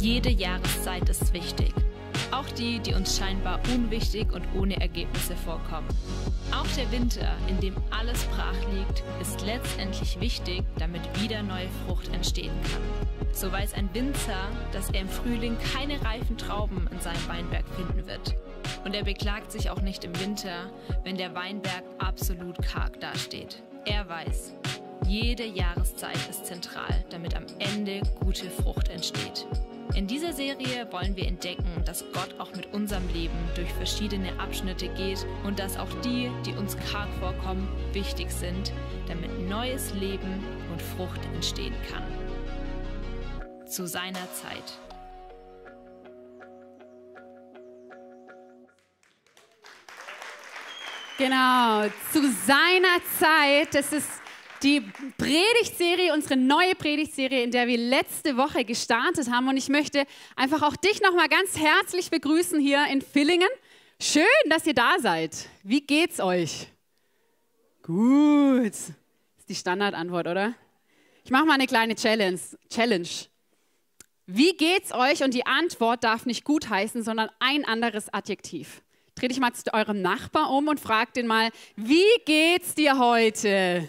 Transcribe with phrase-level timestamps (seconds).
[0.00, 1.74] Jede Jahreszeit ist wichtig.
[2.30, 5.88] Auch die, die uns scheinbar unwichtig und ohne Ergebnisse vorkommen.
[6.52, 12.08] Auch der Winter, in dem alles brach liegt, ist letztendlich wichtig, damit wieder neue Frucht
[12.14, 13.28] entstehen kann.
[13.34, 18.06] So weiß ein Winzer, dass er im Frühling keine reifen Trauben in seinem Weinberg finden
[18.06, 18.34] wird.
[18.86, 20.72] Und er beklagt sich auch nicht im Winter,
[21.04, 23.62] wenn der Weinberg absolut karg dasteht.
[23.84, 24.54] Er weiß,
[25.10, 29.44] jede Jahreszeit ist zentral, damit am Ende gute Frucht entsteht.
[29.96, 34.88] In dieser Serie wollen wir entdecken, dass Gott auch mit unserem Leben durch verschiedene Abschnitte
[34.94, 38.72] geht und dass auch die, die uns karg vorkommen, wichtig sind,
[39.08, 42.04] damit neues Leben und Frucht entstehen kann.
[43.66, 44.78] Zu seiner Zeit.
[51.18, 53.74] Genau, zu seiner Zeit.
[53.74, 54.19] Das ist
[54.62, 54.80] die
[55.16, 59.48] Predigtserie, unsere neue Predigtserie, in der wir letzte Woche gestartet haben.
[59.48, 60.04] Und ich möchte
[60.36, 63.48] einfach auch dich nochmal ganz herzlich begrüßen hier in Villingen.
[64.00, 65.48] Schön, dass ihr da seid.
[65.62, 66.68] Wie geht's euch?
[67.82, 68.74] Gut.
[68.74, 70.54] Ist die Standardantwort, oder?
[71.24, 72.40] Ich mache mal eine kleine Challenge.
[72.70, 73.08] Challenge.
[74.26, 75.22] Wie geht's euch?
[75.22, 78.82] Und die Antwort darf nicht gut heißen, sondern ein anderes Adjektiv.
[79.16, 83.88] Dreh dich mal zu eurem Nachbar um und frag den mal, wie geht's dir heute?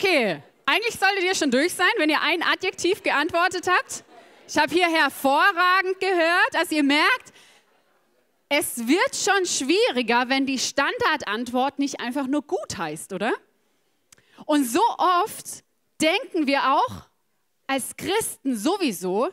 [0.00, 4.04] Okay, eigentlich solltet ihr schon durch sein, wenn ihr ein Adjektiv geantwortet habt.
[4.46, 7.32] Ich habe hier hervorragend gehört, dass ihr merkt,
[8.48, 13.32] es wird schon schwieriger, wenn die Standardantwort nicht einfach nur gut heißt, oder?
[14.46, 15.64] Und so oft
[16.00, 17.08] denken wir auch
[17.66, 19.30] als Christen sowieso,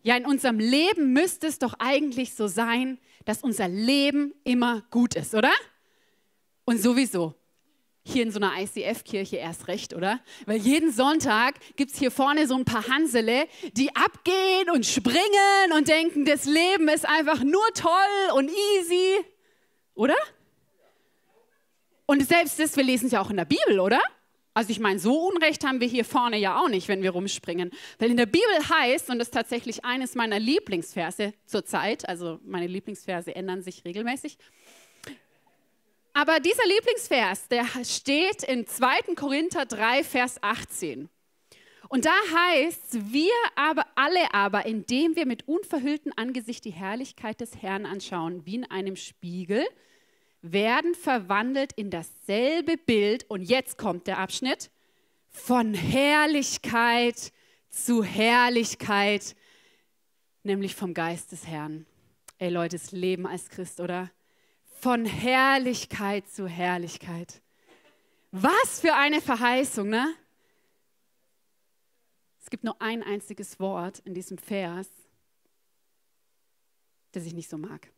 [0.00, 5.16] ja, in unserem Leben müsste es doch eigentlich so sein, dass unser Leben immer gut
[5.16, 5.52] ist, oder?
[6.64, 7.34] Und sowieso,
[8.08, 10.20] hier in so einer ICF-Kirche erst recht, oder?
[10.46, 15.72] Weil jeden Sonntag gibt es hier vorne so ein paar Hansele, die abgehen und springen
[15.76, 17.90] und denken, das Leben ist einfach nur toll
[18.34, 19.24] und easy,
[19.94, 20.16] oder?
[22.06, 24.00] Und selbst das, wir lesen es ja auch in der Bibel, oder?
[24.58, 27.70] Also ich meine, so Unrecht haben wir hier vorne ja auch nicht, wenn wir rumspringen.
[28.00, 32.66] Weil in der Bibel heißt, und das ist tatsächlich eines meiner Lieblingsverse zurzeit, also meine
[32.66, 34.36] Lieblingsverse ändern sich regelmäßig,
[36.18, 39.14] aber dieser Lieblingsvers, der steht in 2.
[39.14, 41.08] Korinther 3, Vers 18.
[41.88, 47.40] Und da heißt es, wir aber alle aber, indem wir mit unverhülltem Angesicht die Herrlichkeit
[47.40, 49.64] des Herrn anschauen, wie in einem Spiegel,
[50.42, 53.24] werden verwandelt in dasselbe Bild.
[53.30, 54.72] Und jetzt kommt der Abschnitt
[55.30, 57.30] von Herrlichkeit
[57.70, 59.36] zu Herrlichkeit,
[60.42, 61.86] nämlich vom Geist des Herrn.
[62.38, 64.10] Ey Leute, das Leben als Christ, oder?
[64.80, 67.42] Von Herrlichkeit zu Herrlichkeit.
[68.30, 70.14] Was für eine Verheißung, ne?
[72.40, 74.88] Es gibt nur ein einziges Wort in diesem Vers,
[77.12, 77.90] das ich nicht so mag.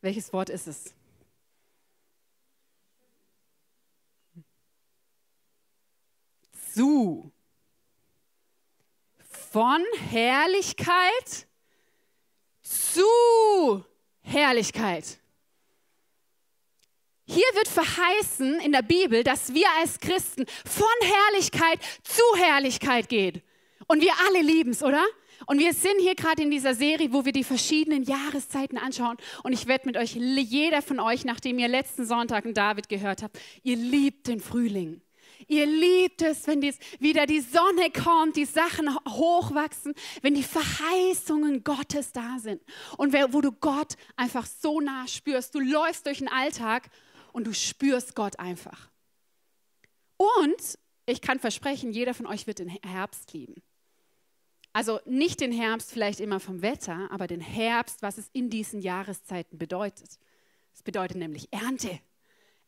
[0.00, 0.94] Welches Wort ist es?
[6.72, 7.32] Zu.
[9.50, 11.48] Von Herrlichkeit
[12.64, 13.84] zu
[14.22, 15.18] Herrlichkeit.
[17.26, 23.42] Hier wird verheißen in der Bibel, dass wir als Christen von Herrlichkeit zu Herrlichkeit gehen.
[23.86, 25.04] Und wir alle lieben es, oder?
[25.46, 29.16] Und wir sind hier gerade in dieser Serie, wo wir die verschiedenen Jahreszeiten anschauen.
[29.42, 33.22] Und ich werde mit euch, jeder von euch, nachdem ihr letzten Sonntag in David gehört
[33.22, 35.00] habt, ihr liebt den Frühling.
[35.48, 41.64] Ihr liebt es, wenn dies, wieder die Sonne kommt, die Sachen hochwachsen, wenn die Verheißungen
[41.64, 42.62] Gottes da sind
[42.96, 45.54] und wo du Gott einfach so nah spürst.
[45.54, 46.90] Du läufst durch den Alltag
[47.32, 48.90] und du spürst Gott einfach.
[50.16, 53.62] Und ich kann versprechen, jeder von euch wird den Herbst lieben.
[54.72, 58.80] Also nicht den Herbst vielleicht immer vom Wetter, aber den Herbst, was es in diesen
[58.80, 60.18] Jahreszeiten bedeutet.
[60.74, 62.00] Es bedeutet nämlich Ernte.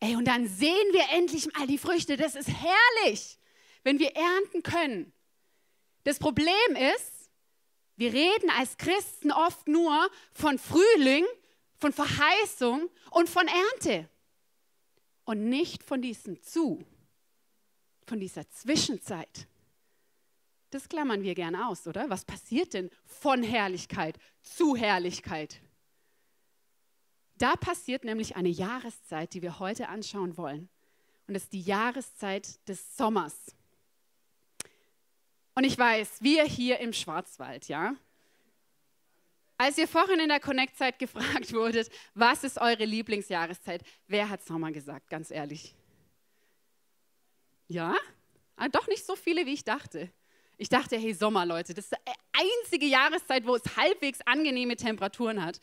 [0.00, 2.16] Ey, und dann sehen wir endlich mal die Früchte.
[2.16, 3.38] Das ist herrlich,
[3.82, 5.12] wenn wir ernten können.
[6.04, 7.30] Das Problem ist,
[7.96, 11.24] wir reden als Christen oft nur von Frühling,
[11.78, 14.08] von Verheißung und von Ernte.
[15.24, 16.84] Und nicht von diesem Zu,
[18.06, 19.48] von dieser Zwischenzeit.
[20.70, 22.10] Das klammern wir gerne aus, oder?
[22.10, 25.60] Was passiert denn von Herrlichkeit zu Herrlichkeit?
[27.38, 30.68] Da passiert nämlich eine Jahreszeit, die wir heute anschauen wollen.
[31.26, 33.54] Und das ist die Jahreszeit des Sommers.
[35.54, 37.96] Und ich weiß, wir hier im Schwarzwald, ja,
[39.58, 43.82] Als ihr vorhin in der Connect-Zeit gefragt wurdet, was ist eure Lieblingsjahreszeit?
[44.06, 45.74] Wer hat nochmal gesagt, ganz ehrlich?
[47.68, 47.96] Ja?
[48.56, 50.10] Ah, doch nicht so viele, wie ich dachte.
[50.58, 55.42] Ich dachte, hey, Sommer, Leute, das ist die einzige Jahreszeit, wo es halbwegs angenehme Temperaturen
[55.42, 55.58] hat.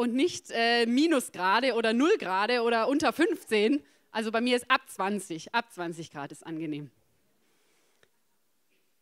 [0.00, 3.82] Und nicht äh, Minusgrade oder Nullgrade oder unter 15.
[4.10, 5.54] Also bei mir ist ab 20.
[5.54, 6.90] Ab 20 Grad ist angenehm.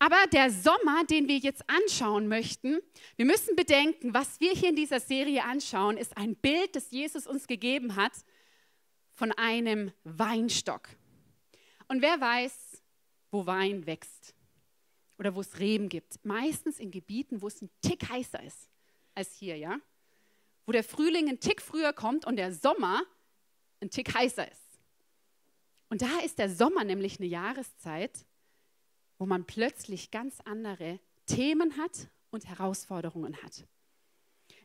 [0.01, 2.81] Aber der Sommer, den wir jetzt anschauen möchten,
[3.15, 7.29] wir müssen bedenken, was wir hier in dieser Serie anschauen, ist ein Bild, das Jesus
[7.29, 8.15] uns gegeben hat
[9.13, 10.89] von einem Weinstock.
[11.87, 12.83] Und wer weiß,
[13.31, 14.35] wo Wein wächst
[15.17, 16.19] oder wo es Reben gibt?
[16.25, 18.69] Meistens in Gebieten, wo es ein Tick heißer ist
[19.15, 19.79] als hier, ja?
[20.69, 23.01] Wo der Frühling ein Tick früher kommt und der Sommer
[23.81, 24.61] ein Tick heißer ist.
[25.89, 28.27] Und da ist der Sommer nämlich eine Jahreszeit,
[29.17, 33.65] wo man plötzlich ganz andere Themen hat und Herausforderungen hat.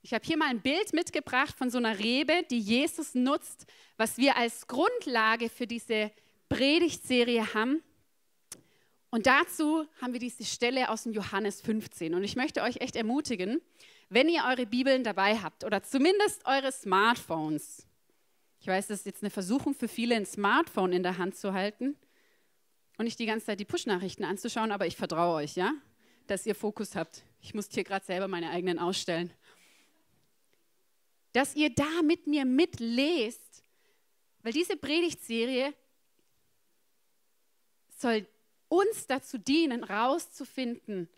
[0.01, 3.65] Ich habe hier mal ein Bild mitgebracht von so einer Rebe, die Jesus nutzt,
[3.95, 6.11] was wir als Grundlage für diese
[6.49, 7.81] Predigtserie haben.
[9.09, 12.13] Und dazu haben wir diese Stelle aus dem Johannes 15.
[12.13, 13.61] Und ich möchte euch echt ermutigen,
[14.13, 17.87] wenn ihr eure Bibeln dabei habt oder zumindest eure Smartphones.
[18.59, 21.53] Ich weiß, das ist jetzt eine Versuchung für viele, ein Smartphone in der Hand zu
[21.53, 21.97] halten
[22.97, 25.73] und nicht die ganze Zeit die Push-Nachrichten anzuschauen, aber ich vertraue euch, ja,
[26.27, 27.23] dass ihr Fokus habt.
[27.41, 29.33] Ich muss hier gerade selber meine eigenen ausstellen.
[31.33, 33.63] Dass ihr da mit mir mitlest,
[34.43, 35.73] weil diese Predigtserie
[37.97, 38.27] soll
[38.67, 41.09] uns dazu dienen, rauszufinden,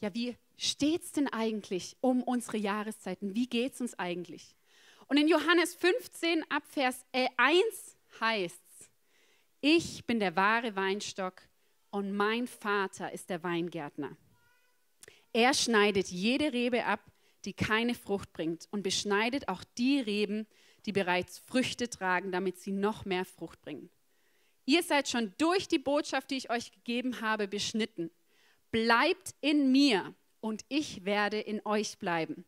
[0.00, 3.34] ja, wie steht es denn eigentlich um unsere Jahreszeiten?
[3.34, 4.54] Wie geht es uns eigentlich?
[5.06, 8.64] Und in Johannes 15 ab Vers 1 heißt
[9.66, 11.40] ich bin der wahre Weinstock
[11.90, 14.14] und mein Vater ist der Weingärtner.
[15.32, 17.00] Er schneidet jede Rebe ab,
[17.46, 20.46] die keine Frucht bringt und beschneidet auch die Reben,
[20.84, 23.88] die bereits Früchte tragen, damit sie noch mehr Frucht bringen.
[24.66, 28.10] Ihr seid schon durch die Botschaft, die ich euch gegeben habe, beschnitten.
[28.70, 32.44] Bleibt in mir und ich werde in euch bleiben.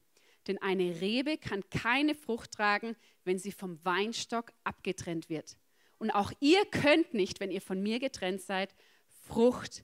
[0.48, 2.94] Denn eine Rebe kann keine Frucht tragen,
[3.24, 5.56] wenn sie vom Weinstock abgetrennt wird.
[5.96, 8.74] Und auch ihr könnt nicht, wenn ihr von mir getrennt seid,
[9.26, 9.82] Frucht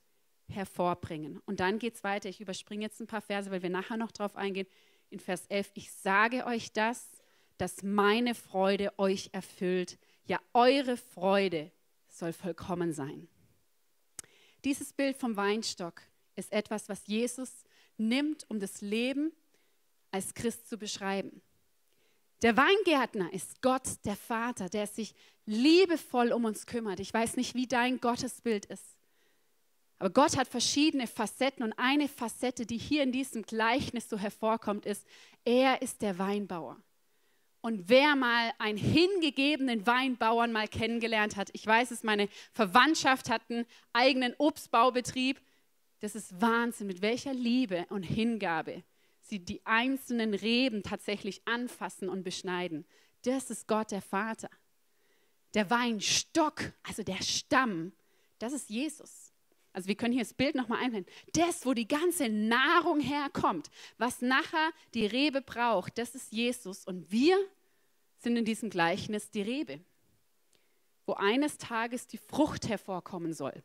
[0.50, 1.40] hervorbringen.
[1.46, 2.28] Und dann geht es weiter.
[2.28, 4.66] Ich überspringe jetzt ein paar Verse, weil wir nachher noch drauf eingehen.
[5.08, 7.12] In Vers 11, ich sage euch das,
[7.56, 9.98] dass meine Freude euch erfüllt.
[10.26, 11.72] Ja, eure Freude
[12.08, 13.26] soll vollkommen sein.
[14.66, 16.02] Dieses Bild vom Weinstock
[16.36, 17.64] ist etwas, was Jesus
[17.96, 19.32] nimmt, um das Leben
[20.10, 21.42] als Christ zu beschreiben.
[22.42, 25.14] Der Weingärtner ist Gott, der Vater, der sich
[25.46, 27.00] liebevoll um uns kümmert.
[27.00, 28.96] Ich weiß nicht, wie dein Gottesbild ist.
[29.98, 34.84] Aber Gott hat verschiedene Facetten und eine Facette, die hier in diesem Gleichnis so hervorkommt,
[34.84, 35.06] ist,
[35.44, 36.76] er ist der Weinbauer.
[37.60, 43.42] Und wer mal einen hingegebenen Weinbauern mal kennengelernt hat, ich weiß es, meine Verwandtschaft hat
[43.48, 45.40] einen eigenen Obstbaubetrieb,
[46.02, 48.82] das ist Wahnsinn, mit welcher Liebe und Hingabe
[49.22, 52.84] sie die einzelnen Reben tatsächlich anfassen und beschneiden.
[53.22, 54.50] Das ist Gott der Vater.
[55.54, 57.92] Der Weinstock, also der Stamm,
[58.40, 59.32] das ist Jesus.
[59.72, 61.12] Also wir können hier das Bild nochmal einblenden.
[61.34, 66.84] Das, wo die ganze Nahrung herkommt, was nachher die Rebe braucht, das ist Jesus.
[66.84, 67.38] Und wir
[68.18, 69.78] sind in diesem Gleichnis die Rebe,
[71.06, 73.62] wo eines Tages die Frucht hervorkommen soll.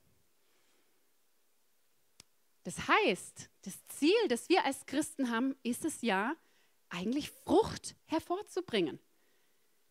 [2.68, 6.36] Das heißt, das Ziel, das wir als Christen haben, ist es ja,
[6.90, 9.00] eigentlich Frucht hervorzubringen.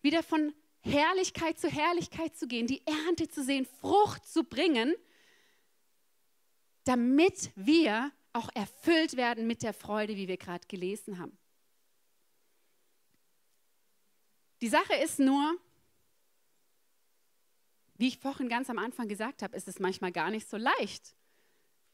[0.03, 4.95] Wieder von Herrlichkeit zu Herrlichkeit zu gehen, die Ernte zu sehen, Frucht zu bringen,
[6.85, 11.39] damit wir auch erfüllt werden mit der Freude, wie wir gerade gelesen haben.
[14.61, 15.59] Die Sache ist nur,
[17.95, 21.16] wie ich vorhin ganz am Anfang gesagt habe, ist es manchmal gar nicht so leicht,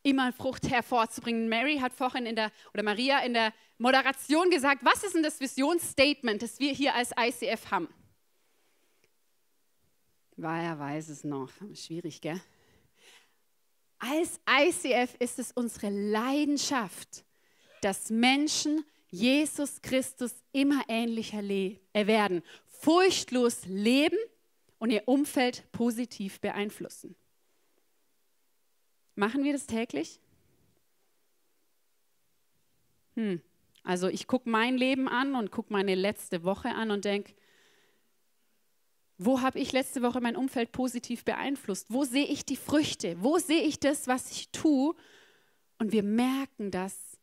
[0.02, 1.48] immer Frucht hervorzubringen.
[1.48, 5.40] Mary hat vorhin in der, oder Maria in der Moderation gesagt, was ist denn das
[5.40, 7.88] Visionsstatement, das wir hier als ICF haben?
[10.36, 11.50] Wer weiß es noch?
[11.74, 12.40] Schwierig, gell?
[13.98, 17.24] Als ICF ist es unsere Leidenschaft,
[17.82, 24.18] dass Menschen Jesus Christus immer ähnlicher werden, furchtlos leben
[24.78, 27.14] und ihr Umfeld positiv beeinflussen.
[29.14, 30.20] Machen wir das täglich?
[33.14, 33.42] Hm.
[33.84, 37.34] Also ich gucke mein Leben an und gucke meine letzte Woche an und denke,
[39.18, 41.86] wo habe ich letzte Woche mein Umfeld positiv beeinflusst?
[41.90, 43.16] Wo sehe ich die Früchte?
[43.22, 44.94] Wo sehe ich das, was ich tue?
[45.78, 47.18] Und wir merken, dass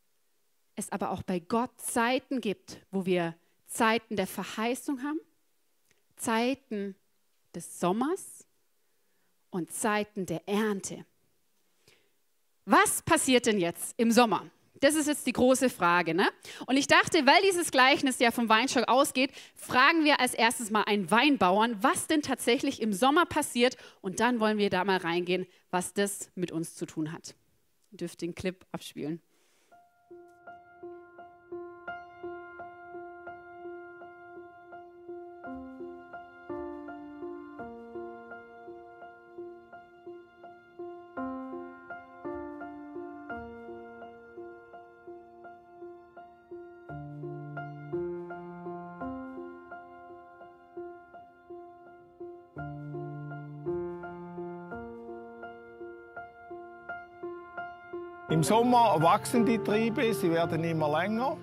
[0.76, 3.34] es aber auch bei Gott Zeiten gibt, wo wir
[3.66, 5.20] Zeiten der Verheißung haben,
[6.16, 6.94] Zeiten
[7.54, 8.46] des Sommers
[9.50, 11.04] und Zeiten der Ernte.
[12.72, 14.48] Was passiert denn jetzt im Sommer?
[14.78, 16.14] Das ist jetzt die große Frage.
[16.14, 16.28] Ne?
[16.66, 20.84] Und ich dachte, weil dieses Gleichnis ja vom Weinstock ausgeht, fragen wir als erstes mal
[20.84, 23.76] einen Weinbauern, was denn tatsächlich im Sommer passiert.
[24.02, 27.34] Und dann wollen wir da mal reingehen, was das mit uns zu tun hat.
[27.90, 29.20] Ihr dürft den Clip abspielen.
[58.50, 61.36] Sommer wachsen die Triebe, sie werden immer länger.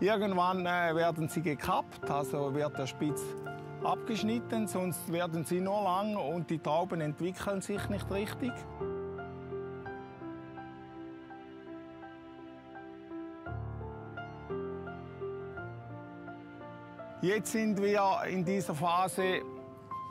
[0.00, 3.22] Irgendwann äh, werden sie gekappt, also wird der Spitz
[3.82, 8.52] abgeschnitten, sonst werden sie nur lang und die Trauben entwickeln sich nicht richtig.
[17.22, 19.40] Jetzt sind wir in dieser Phase,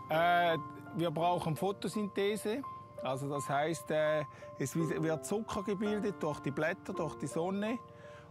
[0.09, 0.57] äh,
[0.95, 2.63] wir brauchen Photosynthese.
[3.03, 4.23] Also das heißt, äh,
[4.59, 7.79] es wird Zucker gebildet durch die Blätter, durch die Sonne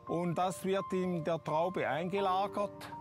[0.06, 2.92] und das wird in der Traube eingelagert.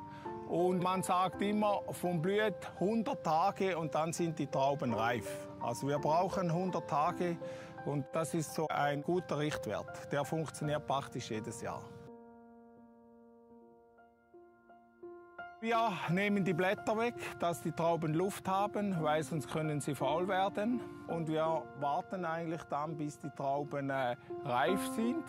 [0.47, 5.47] Und man sagt immer, vom Blüht 100 Tage und dann sind die Trauben reif.
[5.59, 7.37] Also wir brauchen 100 Tage
[7.85, 10.11] und das ist so ein guter Richtwert.
[10.11, 11.83] Der funktioniert praktisch jedes Jahr.
[15.61, 20.25] Wir nehmen die Blätter weg, dass die Trauben Luft haben, weil sonst können sie faul
[20.29, 20.79] werden.
[21.07, 25.25] Und wir warten eigentlich dann, bis die Trauben äh, reif sind.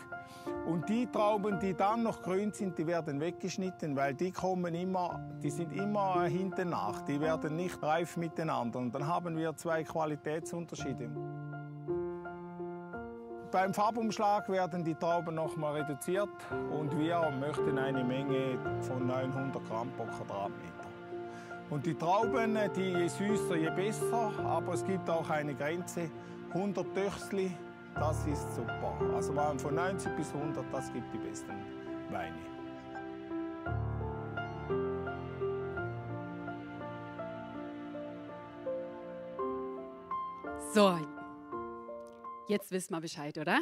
[0.69, 5.19] Und die Trauben, die dann noch grün sind, die werden weggeschnitten, weil die kommen immer,
[5.43, 7.01] die sind immer äh, hinten nach.
[7.03, 8.79] Die werden nicht reif miteinander.
[8.79, 11.11] Und dann haben wir zwei Qualitätsunterschiede.
[13.53, 16.29] Beim Farbumschlag werden die Trauben nochmal reduziert
[16.71, 20.87] und wir möchten eine Menge von 900 Gramm pro Quadratmeter.
[21.69, 26.09] Und die Trauben, die je süßer, je besser, aber es gibt auch eine Grenze,
[26.55, 27.51] 100 Töchsli,
[27.97, 28.95] das ist super.
[29.17, 31.51] Also von 90 bis 100, das gibt die besten
[32.11, 32.37] Weine.
[40.73, 40.97] So,
[42.51, 43.61] Jetzt wissen wir Bescheid, oder?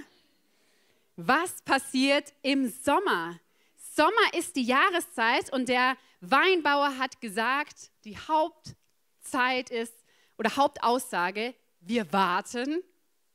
[1.16, 3.38] Was passiert im Sommer?
[3.76, 9.92] Sommer ist die Jahreszeit und der Weinbauer hat gesagt, die Hauptzeit ist
[10.38, 12.82] oder Hauptaussage, wir warten,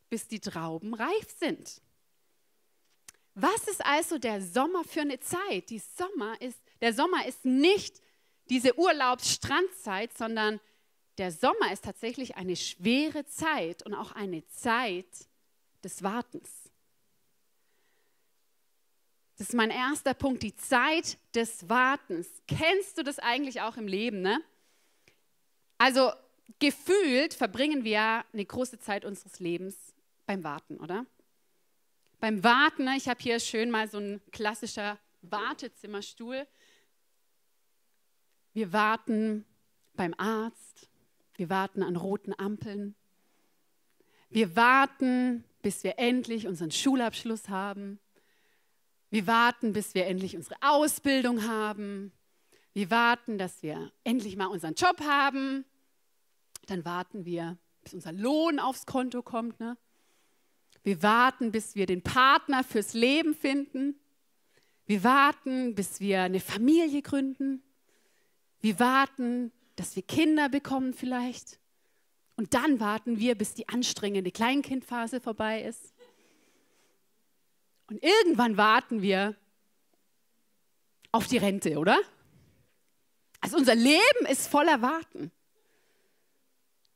[0.09, 1.83] bis die Trauben reif sind.
[3.35, 5.69] Was ist also der Sommer für eine Zeit?
[5.69, 8.01] Die Sommer ist, der Sommer ist nicht
[8.49, 10.59] diese Urlaubsstrandzeit, sondern
[11.19, 15.05] der Sommer ist tatsächlich eine schwere Zeit und auch eine Zeit,
[15.83, 16.69] des Wartens.
[19.37, 22.27] Das ist mein erster Punkt, die Zeit des Wartens.
[22.47, 24.21] Kennst du das eigentlich auch im Leben?
[24.21, 24.41] Ne?
[25.77, 26.11] Also
[26.59, 29.93] gefühlt verbringen wir eine große Zeit unseres Lebens
[30.25, 31.05] beim Warten, oder?
[32.19, 32.95] Beim Warten, ne?
[32.95, 36.47] ich habe hier schön mal so ein klassischer Wartezimmerstuhl.
[38.53, 39.45] Wir warten
[39.95, 40.87] beim Arzt,
[41.35, 42.95] wir warten an roten Ampeln,
[44.29, 47.99] wir warten bis wir endlich unseren Schulabschluss haben.
[49.09, 52.11] Wir warten, bis wir endlich unsere Ausbildung haben.
[52.73, 55.65] Wir warten, dass wir endlich mal unseren Job haben.
[56.67, 59.59] Dann warten wir, bis unser Lohn aufs Konto kommt.
[59.59, 59.77] Ne?
[60.83, 63.99] Wir warten, bis wir den Partner fürs Leben finden.
[64.85, 67.63] Wir warten, bis wir eine Familie gründen.
[68.59, 71.59] Wir warten, dass wir Kinder bekommen vielleicht.
[72.35, 75.93] Und dann warten wir, bis die anstrengende Kleinkindphase vorbei ist.
[77.87, 79.35] Und irgendwann warten wir
[81.11, 81.99] auf die Rente, oder?
[83.39, 85.31] Also unser Leben ist voller Warten.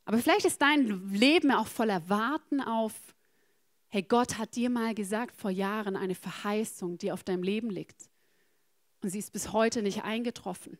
[0.05, 2.93] Aber vielleicht ist dein Leben auch voller Warten auf,
[3.89, 8.09] hey, Gott hat dir mal gesagt vor Jahren eine Verheißung, die auf deinem Leben liegt.
[9.01, 10.79] Und sie ist bis heute nicht eingetroffen.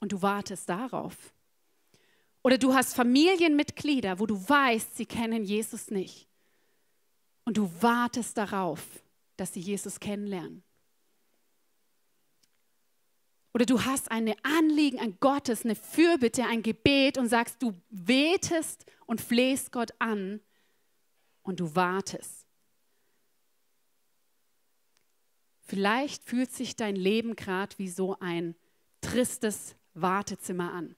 [0.00, 1.33] Und du wartest darauf.
[2.44, 6.28] Oder du hast Familienmitglieder, wo du weißt, sie kennen Jesus nicht.
[7.44, 9.02] Und du wartest darauf,
[9.36, 10.62] dass sie Jesus kennenlernen.
[13.54, 18.84] Oder du hast eine Anliegen an Gottes, eine Fürbitte, ein Gebet und sagst, du betest
[19.06, 20.40] und flehst Gott an
[21.42, 22.46] und du wartest.
[25.62, 28.54] Vielleicht fühlt sich dein Leben gerade wie so ein
[29.00, 30.94] tristes Wartezimmer an.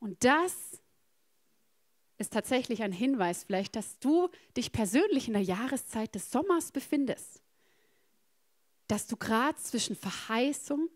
[0.00, 0.80] Und das
[2.18, 7.42] ist tatsächlich ein Hinweis vielleicht, dass du dich persönlich in der Jahreszeit des Sommers befindest.
[8.88, 10.88] Dass du gerade zwischen Verheißung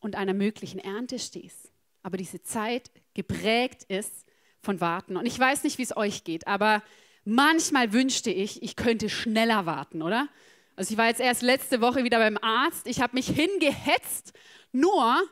[0.00, 1.72] und einer möglichen Ernte stehst.
[2.02, 4.26] Aber diese Zeit geprägt ist
[4.60, 5.16] von Warten.
[5.16, 6.82] Und ich weiß nicht, wie es euch geht, aber
[7.24, 10.28] manchmal wünschte ich, ich könnte schneller warten, oder?
[10.74, 12.86] Also ich war jetzt erst letzte Woche wieder beim Arzt.
[12.86, 14.32] Ich habe mich hingehetzt,
[14.72, 15.22] nur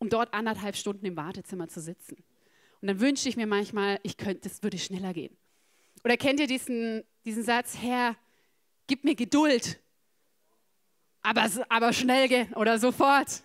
[0.00, 2.16] um dort anderthalb Stunden im Wartezimmer zu sitzen.
[2.80, 5.36] Und dann wünschte ich mir manchmal, ich könnte, das würde schneller gehen.
[6.02, 8.16] Oder kennt ihr diesen, diesen Satz, Herr,
[8.86, 9.78] gib mir Geduld,
[11.22, 13.42] aber, aber schnell gehen oder sofort.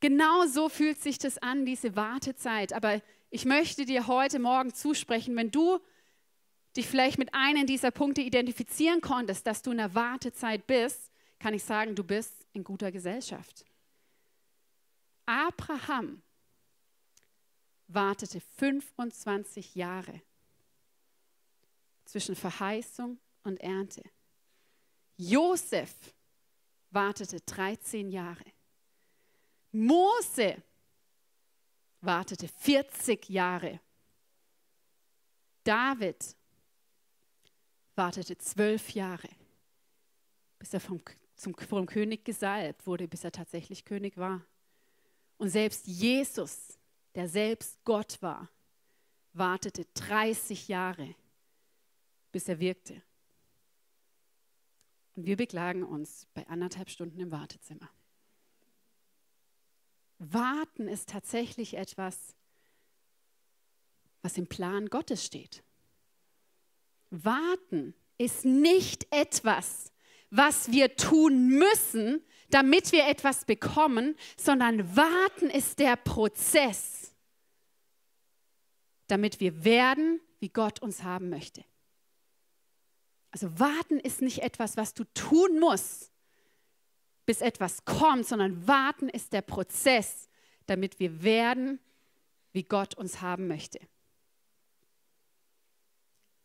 [0.00, 2.72] Genau so fühlt sich das an, diese Wartezeit.
[2.72, 5.80] Aber ich möchte dir heute Morgen zusprechen, wenn du
[6.76, 11.10] dich vielleicht mit einem dieser Punkte identifizieren konntest, dass du in der Wartezeit bist,
[11.40, 13.64] kann ich sagen, du bist in guter Gesellschaft.
[15.28, 16.22] Abraham
[17.86, 20.22] wartete 25 Jahre
[22.06, 24.02] zwischen Verheißung und Ernte.
[25.18, 25.94] Josef
[26.88, 28.44] wartete 13 Jahre.
[29.70, 30.62] Mose
[32.00, 33.80] wartete 40 Jahre.
[35.62, 36.34] David
[37.96, 39.28] wartete zwölf Jahre,
[40.58, 41.02] bis er vom,
[41.36, 44.42] zum, vom König gesalbt wurde, bis er tatsächlich König war.
[45.38, 46.78] Und selbst Jesus,
[47.14, 48.50] der selbst Gott war,
[49.32, 51.14] wartete 30 Jahre,
[52.32, 53.00] bis er wirkte.
[55.14, 57.88] Und wir beklagen uns bei anderthalb Stunden im Wartezimmer.
[60.18, 62.34] Warten ist tatsächlich etwas,
[64.22, 65.62] was im Plan Gottes steht.
[67.10, 69.92] Warten ist nicht etwas,
[70.30, 77.14] was wir tun müssen, damit wir etwas bekommen, sondern warten ist der Prozess,
[79.06, 81.64] damit wir werden, wie Gott uns haben möchte.
[83.30, 86.10] Also warten ist nicht etwas, was du tun musst,
[87.26, 90.28] bis etwas kommt, sondern warten ist der Prozess,
[90.66, 91.78] damit wir werden,
[92.52, 93.80] wie Gott uns haben möchte.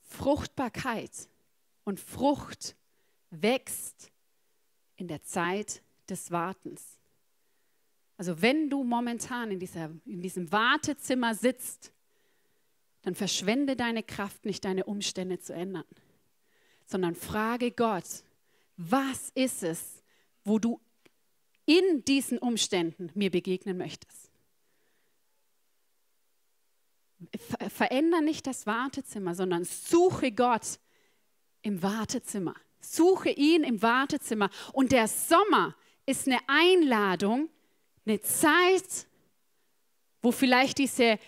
[0.02, 1.30] Fruchtbarkeit
[1.86, 2.76] und Frucht
[3.30, 4.12] wächst
[4.96, 7.00] in der Zeit des Wartens.
[8.18, 11.92] Also wenn du momentan in, dieser, in diesem Wartezimmer sitzt,
[13.02, 15.86] dann verschwende deine Kraft nicht, deine Umstände zu ändern,
[16.86, 18.24] sondern frage Gott,
[18.78, 20.04] was ist es,
[20.44, 20.80] wo du
[21.66, 24.34] in diesen Umständen mir begegnen möchtest?
[27.70, 30.80] veränder nicht das Wartezimmer, sondern suche Gott
[31.62, 32.56] im Wartezimmer.
[32.80, 34.50] Suche ihn im Wartezimmer.
[34.74, 37.50] Und der Sommer ist eine Einladung,
[38.06, 39.08] eine Zeit,
[40.22, 41.20] wo vielleicht diese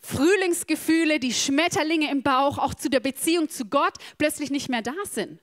[0.00, 4.94] Frühlingsgefühle, die Schmetterlinge im Bauch, auch zu der Beziehung zu Gott plötzlich nicht mehr da
[5.04, 5.40] sind.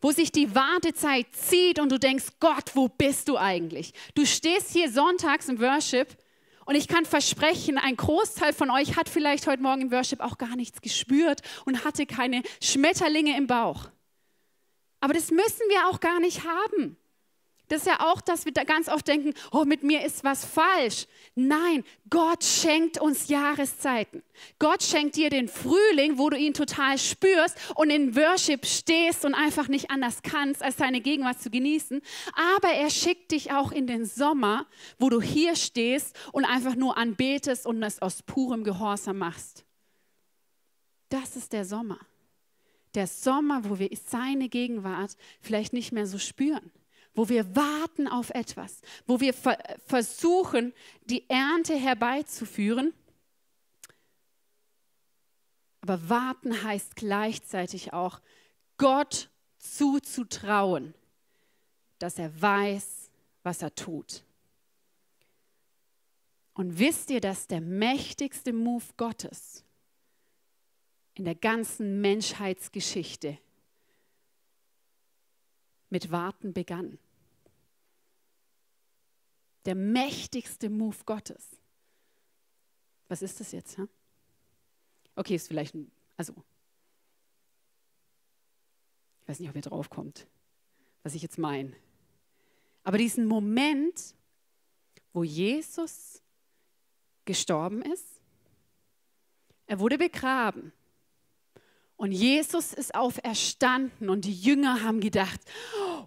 [0.00, 3.92] Wo sich die Wartezeit zieht und du denkst, Gott, wo bist du eigentlich?
[4.14, 6.08] Du stehst hier sonntags im Worship
[6.64, 10.38] und ich kann versprechen, ein Großteil von euch hat vielleicht heute Morgen im Worship auch
[10.38, 13.90] gar nichts gespürt und hatte keine Schmetterlinge im Bauch.
[15.00, 16.96] Aber das müssen wir auch gar nicht haben.
[17.70, 20.44] Das ist ja auch, dass wir da ganz oft denken, oh, mit mir ist was
[20.44, 21.06] falsch.
[21.36, 24.24] Nein, Gott schenkt uns Jahreszeiten.
[24.58, 29.34] Gott schenkt dir den Frühling, wo du ihn total spürst und in Worship stehst und
[29.34, 32.02] einfach nicht anders kannst, als seine Gegenwart zu genießen.
[32.56, 34.66] Aber er schickt dich auch in den Sommer,
[34.98, 39.64] wo du hier stehst und einfach nur anbetest und es aus purem Gehorsam machst.
[41.08, 42.00] Das ist der Sommer.
[42.96, 46.72] Der Sommer, wo wir seine Gegenwart vielleicht nicht mehr so spüren
[47.14, 50.72] wo wir warten auf etwas, wo wir ver versuchen,
[51.04, 52.94] die Ernte herbeizuführen.
[55.80, 58.20] Aber warten heißt gleichzeitig auch,
[58.76, 60.94] Gott zuzutrauen,
[61.98, 63.10] dass er weiß,
[63.42, 64.22] was er tut.
[66.54, 69.64] Und wisst ihr, dass der mächtigste Move Gottes
[71.14, 73.38] in der ganzen Menschheitsgeschichte
[75.90, 76.98] mit Warten begann.
[79.66, 81.60] Der mächtigste Move Gottes.
[83.08, 83.76] Was ist das jetzt?
[83.76, 83.88] Hm?
[85.16, 86.32] Okay, ist vielleicht ein, also,
[89.20, 90.26] ich weiß nicht, ob ihr drauf kommt,
[91.02, 91.74] was ich jetzt meine.
[92.84, 94.14] Aber diesen Moment,
[95.12, 96.22] wo Jesus
[97.24, 98.06] gestorben ist,
[99.66, 100.72] er wurde begraben
[102.00, 105.38] Und Jesus ist auferstanden und die Jünger haben gedacht,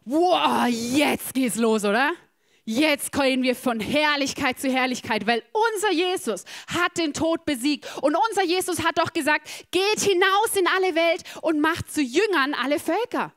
[0.05, 2.13] wow, jetzt geht's los, oder?
[2.65, 7.85] Jetzt können wir von Herrlichkeit zu Herrlichkeit, weil unser Jesus hat den Tod besiegt.
[8.01, 12.55] Und unser Jesus hat doch gesagt, geht hinaus in alle Welt und macht zu Jüngern
[12.55, 13.31] alle Völker.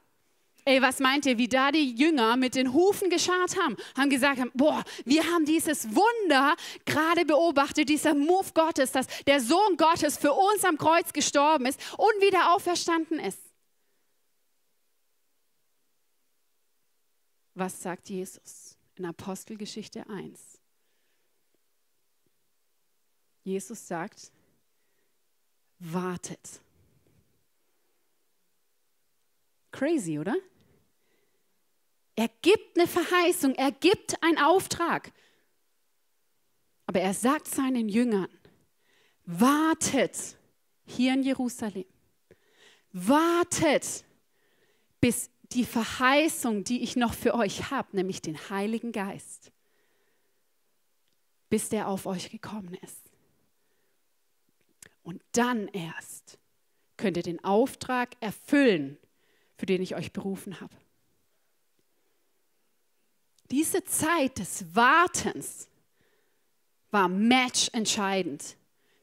[0.66, 3.76] Ey, was meint ihr, wie da die Jünger mit den Hufen geschart haben?
[3.96, 9.78] Haben gesagt, boah, wir haben dieses Wunder gerade beobachtet, dieser Move Gottes, dass der Sohn
[9.78, 13.40] Gottes für uns am Kreuz gestorben ist und wieder auferstanden ist.
[17.54, 18.76] Was sagt Jesus?
[18.96, 20.58] in Apostelgeschichte 1.
[23.44, 24.32] Jesus sagt,
[25.78, 26.60] wartet.
[29.70, 30.34] Crazy, oder?
[32.16, 35.12] Er gibt eine Verheißung, er gibt einen Auftrag.
[36.86, 38.30] Aber er sagt seinen Jüngern,
[39.26, 40.38] wartet
[40.86, 41.84] hier in Jerusalem.
[42.92, 44.04] Wartet,
[45.00, 49.52] bis die Verheißung, die ich noch für euch habe, nämlich den Heiligen Geist,
[51.50, 53.10] bis der auf euch gekommen ist.
[55.02, 56.38] Und dann erst
[56.96, 58.96] könnt ihr den Auftrag erfüllen,
[59.56, 60.74] für den ich euch berufen habe.
[63.50, 65.68] Diese Zeit des Wartens
[66.90, 68.56] war matchentscheidend,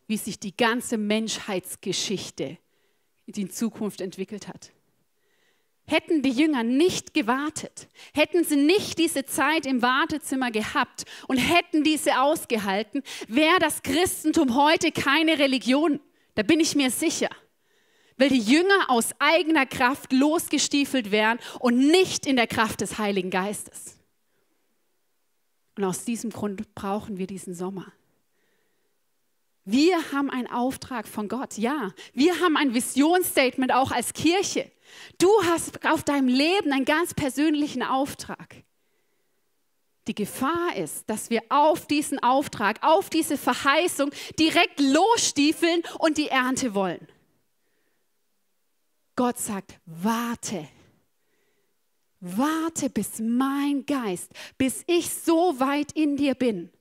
[0.08, 2.58] wie sich die ganze Menschheitsgeschichte
[3.26, 4.72] in Zukunft entwickelt hat.
[5.86, 11.84] Hätten die Jünger nicht gewartet, hätten sie nicht diese Zeit im Wartezimmer gehabt und hätten
[11.84, 16.00] diese ausgehalten, wäre das Christentum heute keine Religion.
[16.36, 17.30] Da bin ich mir sicher.
[18.18, 23.30] Weil die Jünger aus eigener Kraft losgestiefelt wären und nicht in der Kraft des Heiligen
[23.30, 23.98] Geistes.
[25.76, 27.92] Und aus diesem Grund brauchen wir diesen Sommer.
[29.66, 31.92] Wir haben einen Auftrag von Gott, ja.
[32.14, 34.70] Wir haben ein Visionsstatement auch als Kirche.
[35.20, 38.56] Du hast auf deinem Leben einen ganz persönlichen Auftrag.
[40.08, 46.28] Die Gefahr ist, dass wir auf diesen Auftrag, auf diese Verheißung direkt losstiefeln und die
[46.28, 47.08] Ernte wollen.
[49.16, 50.68] Gott sagt, warte.
[52.26, 56.72] Warte, bis mein Geist, bis ich so weit in dir bin,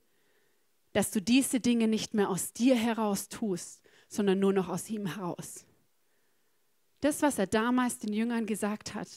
[0.93, 5.05] dass du diese Dinge nicht mehr aus dir heraus tust, sondern nur noch aus ihm
[5.05, 5.65] heraus.
[7.01, 9.09] Das, was er damals den Jüngern gesagt hat,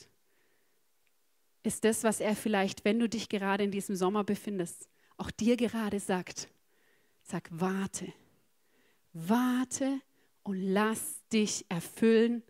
[1.62, 5.56] ist das, was er vielleicht, wenn du dich gerade in diesem Sommer befindest, auch dir
[5.56, 6.48] gerade sagt.
[7.22, 8.12] Sag, warte,
[9.12, 10.00] warte
[10.42, 12.42] und lass dich erfüllen,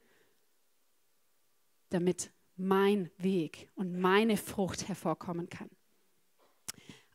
[1.91, 5.71] damit mein Weg und meine Frucht hervorkommen kann.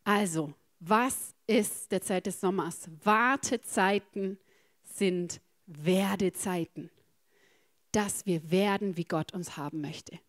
[0.03, 2.89] Also, was ist der Zeit des Sommers?
[3.03, 4.39] Wartezeiten
[4.83, 6.89] sind Werdezeiten,
[7.91, 10.19] dass wir werden, wie Gott uns haben möchte.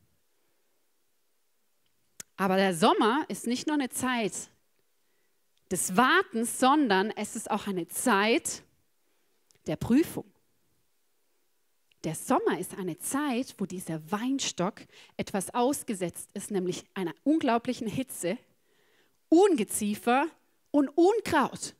[2.36, 4.50] Aber der Sommer ist nicht nur eine Zeit
[5.70, 8.62] des Wartens, sondern es ist auch eine Zeit
[9.66, 10.30] der Prüfung.
[12.04, 14.82] Der Sommer ist eine Zeit, wo dieser Weinstock
[15.16, 18.38] etwas ausgesetzt ist, nämlich einer unglaublichen Hitze,
[19.28, 20.26] Ungeziefer
[20.72, 21.74] und Unkraut.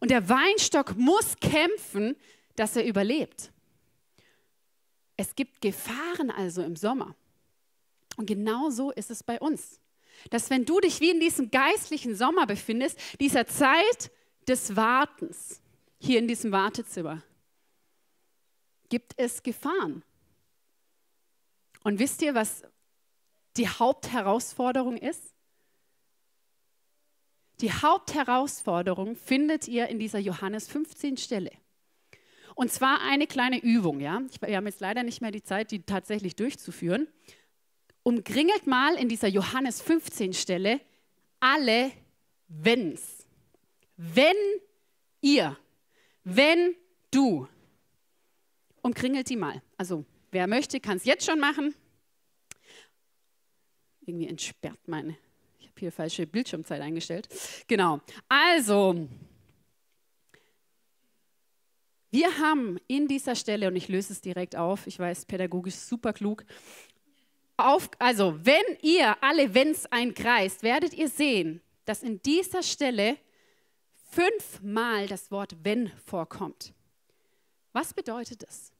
[0.00, 2.16] Und der Weinstock muss kämpfen,
[2.56, 3.52] dass er überlebt.
[5.16, 7.14] Es gibt Gefahren also im Sommer.
[8.16, 9.78] Und genau so ist es bei uns.
[10.30, 14.10] Dass wenn du dich wie in diesem geistlichen Sommer befindest, dieser Zeit
[14.48, 15.60] des Wartens,
[15.98, 17.22] hier in diesem Wartezimmer,
[18.90, 20.04] gibt es Gefahren.
[21.82, 22.62] Und wisst ihr, was
[23.56, 25.34] die Hauptherausforderung ist?
[27.60, 31.50] Die Hauptherausforderung findet ihr in dieser Johannes 15 Stelle.
[32.54, 34.20] Und zwar eine kleine Übung, ja.
[34.40, 37.08] Wir haben jetzt leider nicht mehr die Zeit, die tatsächlich durchzuführen.
[38.02, 40.80] Umkringelt mal in dieser Johannes 15 Stelle
[41.38, 41.92] alle
[42.48, 43.26] Wenns.
[43.96, 44.36] Wenn
[45.20, 45.56] ihr,
[46.24, 46.74] wenn
[47.10, 47.46] du.
[48.82, 49.62] Umkringelt die mal.
[49.76, 51.74] Also, wer möchte, kann es jetzt schon machen.
[54.02, 55.16] Irgendwie entsperrt meine
[55.80, 57.28] hier falsche Bildschirmzeit eingestellt.
[57.66, 58.00] Genau.
[58.28, 59.08] Also,
[62.10, 66.12] wir haben in dieser Stelle, und ich löse es direkt auf, ich weiß, pädagogisch super
[66.12, 66.44] klug,
[67.56, 73.16] auf, also wenn ihr alle Wenns einkreist, werdet ihr sehen, dass in dieser Stelle
[74.10, 76.72] fünfmal das Wort wenn vorkommt.
[77.72, 78.72] Was bedeutet das?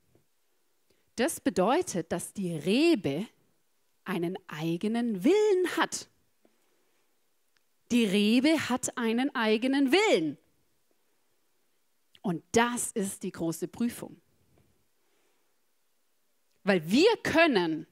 [1.17, 3.27] Das bedeutet, dass die Rebe
[4.05, 6.09] einen eigenen Willen hat.
[7.91, 10.39] Die Rebe hat einen eigenen Willen.
[12.23, 14.21] Und das ist die große Prüfung.
[16.65, 17.87] Weil wir können,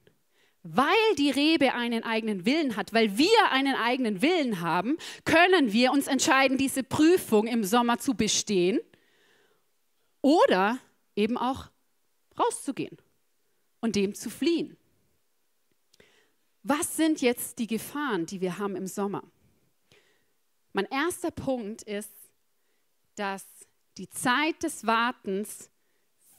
[0.63, 5.91] weil die Rebe einen eigenen Willen hat, weil wir einen eigenen Willen haben, können wir
[5.91, 8.79] uns entscheiden, diese Prüfung im Sommer zu bestehen
[10.21, 10.79] oder
[11.19, 11.69] eben auch
[12.39, 12.97] rauszugehen
[13.81, 14.77] und dem zu fliehen.
[16.63, 19.23] Was sind jetzt die Gefahren, die wir haben im Sommer?
[20.71, 22.13] Mein erster Punkt ist,
[23.15, 23.45] dass
[23.97, 25.69] die Zeit des Wartens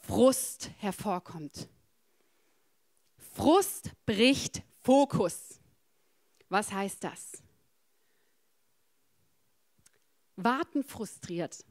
[0.03, 1.69] Frust hervorkommt.
[3.35, 5.61] Frust bricht Fokus.
[6.49, 7.43] Was heißt das?
[10.37, 11.65] Warten frustriert.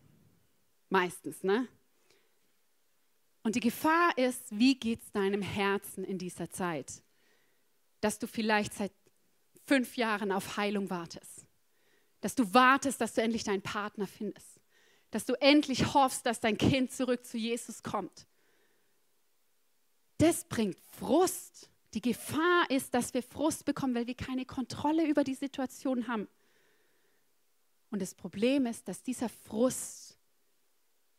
[0.89, 1.67] Meistens, ne?
[3.43, 7.01] Und die Gefahr ist, wie geht es deinem Herzen in dieser Zeit?
[8.01, 8.91] Dass du vielleicht seit
[9.65, 11.45] fünf Jahren auf Heilung wartest.
[12.21, 14.59] Dass du wartest, dass du endlich deinen Partner findest.
[15.11, 18.27] Dass du endlich hoffst, dass dein Kind zurück zu Jesus kommt.
[20.17, 21.69] Das bringt Frust.
[21.93, 26.27] Die Gefahr ist, dass wir Frust bekommen, weil wir keine Kontrolle über die Situation haben.
[27.89, 30.08] Und das Problem ist, dass dieser Frust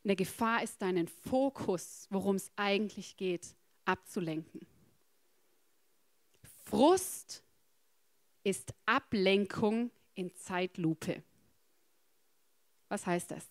[0.03, 4.65] eine Gefahr ist, deinen Fokus, worum es eigentlich geht, abzulenken.
[6.65, 7.43] Frust
[8.43, 11.21] ist Ablenkung in Zeitlupe.
[12.89, 13.45] Was heißt das?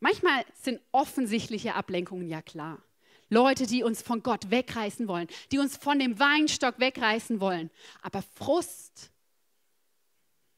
[0.00, 2.82] Manchmal sind offensichtliche Ablenkungen ja klar.
[3.30, 7.70] Leute, die uns von Gott wegreißen wollen, die uns von dem Weinstock wegreißen wollen.
[8.02, 9.10] Aber Frust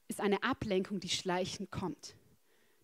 [0.09, 2.16] ist eine Ablenkung, die schleichend kommt.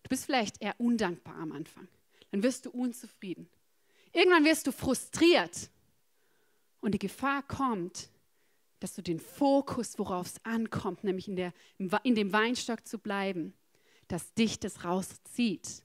[0.03, 1.87] Du bist vielleicht eher undankbar am Anfang.
[2.31, 3.49] Dann wirst du unzufrieden.
[4.11, 5.69] Irgendwann wirst du frustriert.
[6.81, 8.09] Und die Gefahr kommt,
[8.79, 11.53] dass du den Fokus, worauf es ankommt, nämlich in, der,
[12.03, 13.53] in dem Weinstock zu bleiben,
[14.09, 15.83] dass dich das rauszieht.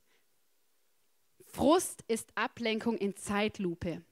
[1.46, 4.02] Frust ist Ablenkung in Zeitlupe.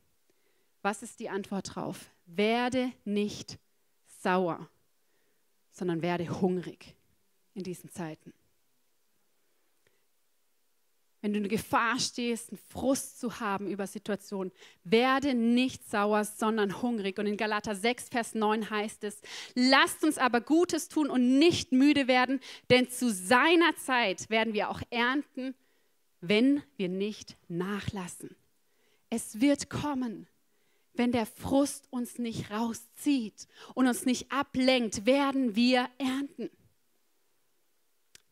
[0.83, 2.11] Was ist die Antwort drauf?
[2.27, 3.59] Werde nicht
[4.07, 4.71] sauer,
[5.73, 6.95] sondern werde hungrig
[7.55, 8.33] in diesen Zeiten
[11.23, 14.53] wenn du in Gefahr stehst, einen Frust zu haben über Situationen,
[14.85, 17.19] werde nicht sauer, sondern hungrig.
[17.19, 19.21] Und in Galater 6, Vers 9 heißt es,
[19.55, 24.71] lasst uns aber Gutes tun und nicht müde werden, denn zu seiner Zeit werden wir
[24.71, 25.55] auch ernten,
[26.21, 28.37] wenn wir nicht nachlassen.
[29.11, 30.27] Es wird kommen.
[30.95, 36.49] Wenn der Frust uns nicht rauszieht und uns nicht ablenkt, werden wir ernten.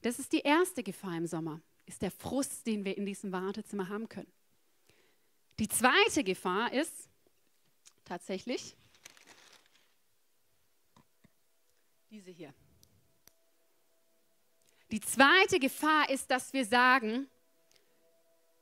[0.01, 3.89] Das ist die erste Gefahr im Sommer ist der Frust, den wir in diesem Wartezimmer
[3.89, 4.33] haben können.
[5.59, 7.09] Die zweite Gefahr ist
[8.05, 8.75] tatsächlich
[12.11, 12.55] diese hier.
[14.91, 17.29] Die zweite Gefahr ist, dass wir sagen,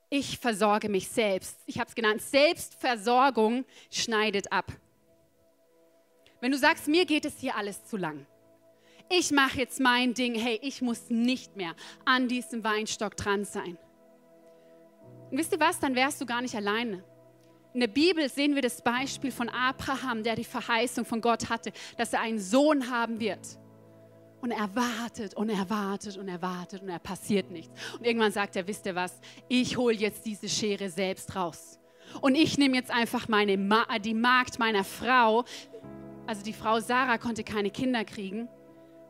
[0.09, 1.57] ich versorge mich selbst.
[1.65, 4.71] Ich habe es genannt, Selbstversorgung schneidet ab.
[6.39, 8.25] Wenn du sagst, mir geht es hier alles zu lang,
[9.09, 13.77] ich mache jetzt mein Ding, hey, ich muss nicht mehr an diesem Weinstock dran sein.
[15.31, 17.03] Und wisst ihr was, dann wärst du gar nicht alleine.
[17.73, 21.71] In der Bibel sehen wir das Beispiel von Abraham, der die Verheißung von Gott hatte,
[21.97, 23.57] dass er einen Sohn haben wird.
[24.41, 27.73] Und er wartet und er wartet und er wartet und er passiert nichts.
[27.97, 31.79] Und irgendwann sagt er, wisst ihr was, ich hole jetzt diese Schere selbst raus.
[32.21, 35.45] Und ich nehme jetzt einfach meine Ma die Magd meiner Frau,
[36.27, 38.47] also die Frau Sarah konnte keine Kinder kriegen.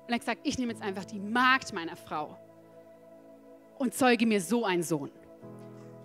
[0.03, 2.37] Und er hat gesagt, ich nehme jetzt einfach die Magd meiner Frau
[3.77, 5.11] und zeuge mir so einen Sohn.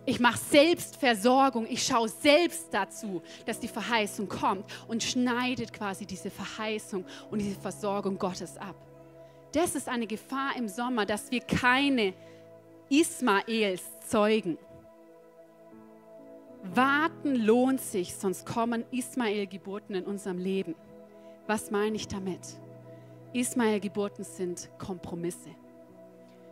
[0.06, 1.66] Ich mache Selbstversorgung.
[1.68, 7.60] Ich schaue selbst dazu, dass die Verheißung kommt und schneidet quasi diese Verheißung und diese
[7.60, 8.74] Versorgung Gottes ab.
[9.52, 12.14] Das ist eine Gefahr im Sommer, dass wir keine
[12.88, 14.56] Ismaels zeugen.
[16.62, 20.74] Warten lohnt sich, sonst kommen Ismael-Geburten in unserem Leben.
[21.46, 22.40] Was meine ich damit?
[23.32, 25.50] Ismael-Geburten sind Kompromisse.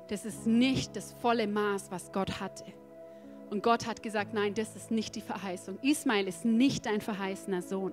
[0.09, 2.65] Das ist nicht das volle Maß, was Gott hatte.
[3.51, 5.79] Und Gott hat gesagt, nein, das ist nicht die Verheißung.
[5.83, 7.93] Ismael ist nicht dein verheißener Sohn.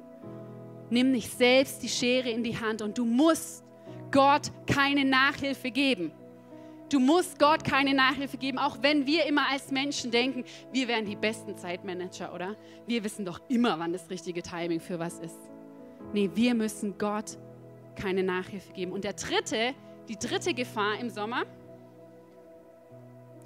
[0.90, 3.64] Nimm nicht selbst die Schere in die Hand und du musst
[4.12, 6.12] Gott keine Nachhilfe geben.
[6.90, 11.06] Du musst Gott keine Nachhilfe geben, auch wenn wir immer als Menschen denken, wir wären
[11.06, 12.56] die besten Zeitmanager, oder?
[12.86, 15.40] Wir wissen doch immer, wann das richtige Timing für was ist.
[16.14, 17.38] Nee, wir müssen Gott
[17.96, 18.92] keine Nachhilfe geben.
[18.92, 19.74] Und der dritte,
[20.08, 21.44] die dritte Gefahr im Sommer,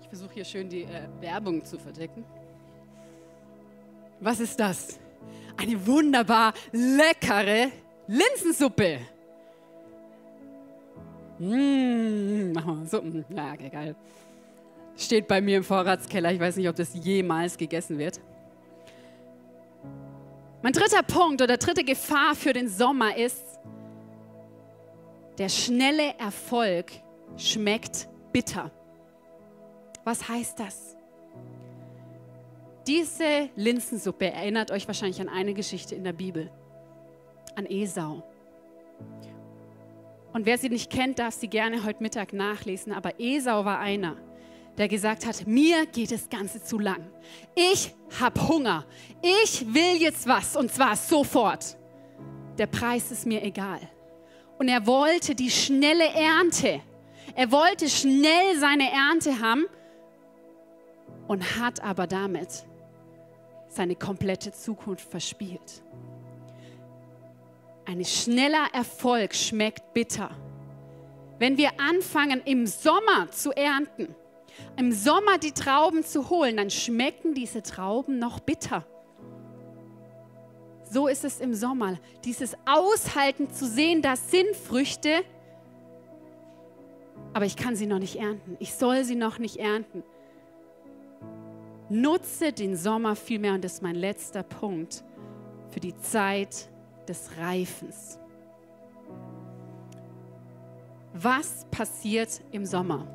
[0.02, 2.24] ich versuche hier schön die äh, Werbung zu verdecken.
[4.20, 5.00] Was ist das?
[5.58, 7.72] Eine wunderbar leckere
[8.08, 9.00] Linsensuppe.
[11.40, 12.54] Mmh.
[12.54, 12.54] Mm,
[13.36, 13.96] ja, okay, geil.
[14.96, 16.32] Steht bei mir im Vorratskeller.
[16.32, 18.20] Ich weiß nicht, ob das jemals gegessen wird.
[20.64, 23.44] Mein dritter Punkt oder dritte Gefahr für den Sommer ist,
[25.38, 26.92] der schnelle Erfolg
[27.38, 28.72] schmeckt bitter.
[30.04, 30.96] Was heißt das?
[32.88, 36.50] Diese Linsensuppe erinnert euch wahrscheinlich an eine Geschichte in der Bibel,
[37.56, 38.24] an Esau.
[40.34, 42.94] Und wer sie nicht kennt, darf sie gerne heute Mittag nachlesen.
[42.94, 44.16] Aber Esau war einer,
[44.78, 47.10] der gesagt hat, mir geht das Ganze zu lang.
[47.56, 48.86] Ich habe Hunger.
[49.22, 51.78] Ich will jetzt was und zwar sofort.
[52.58, 53.82] Der Preis ist mir egal.
[54.58, 56.82] Und er wollte die schnelle Ernte.
[57.36, 59.66] Er wollte schnell seine Ernte haben
[61.28, 62.66] und hat aber damit
[63.70, 65.84] seine komplette Zukunft verspielt.
[67.86, 70.32] Ein schneller Erfolg schmeckt bitter.
[71.40, 74.16] Wenn wir anfangen im Sommer zu ernten,
[74.76, 78.86] im Sommer die Trauben zu holen, dann schmecken diese Trauben noch bitter.
[80.90, 81.98] So ist es im Sommer.
[82.24, 85.24] Dieses Aushalten zu sehen, das sind Früchte,
[87.34, 88.56] aber ich kann sie noch nicht ernten.
[88.60, 90.04] Ich soll sie noch nicht ernten.
[91.90, 95.04] Nutze den Sommer vielmehr, und das ist mein letzter Punkt,
[95.70, 96.70] für die Zeit
[97.08, 98.20] des Reifens.
[101.14, 103.08] Was passiert im Sommer?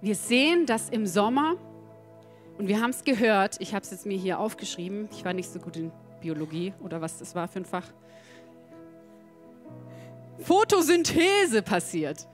[0.00, 1.56] Wir sehen, dass im Sommer,
[2.58, 5.50] und wir haben es gehört, ich habe es jetzt mir hier aufgeschrieben, ich war nicht
[5.50, 7.86] so gut in Biologie oder was das war für ein Fach,
[10.40, 12.26] Photosynthese passiert.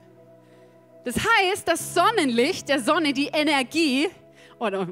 [1.05, 4.07] Das heißt, das Sonnenlicht der Sonne, die Energie,
[4.59, 4.87] oh, der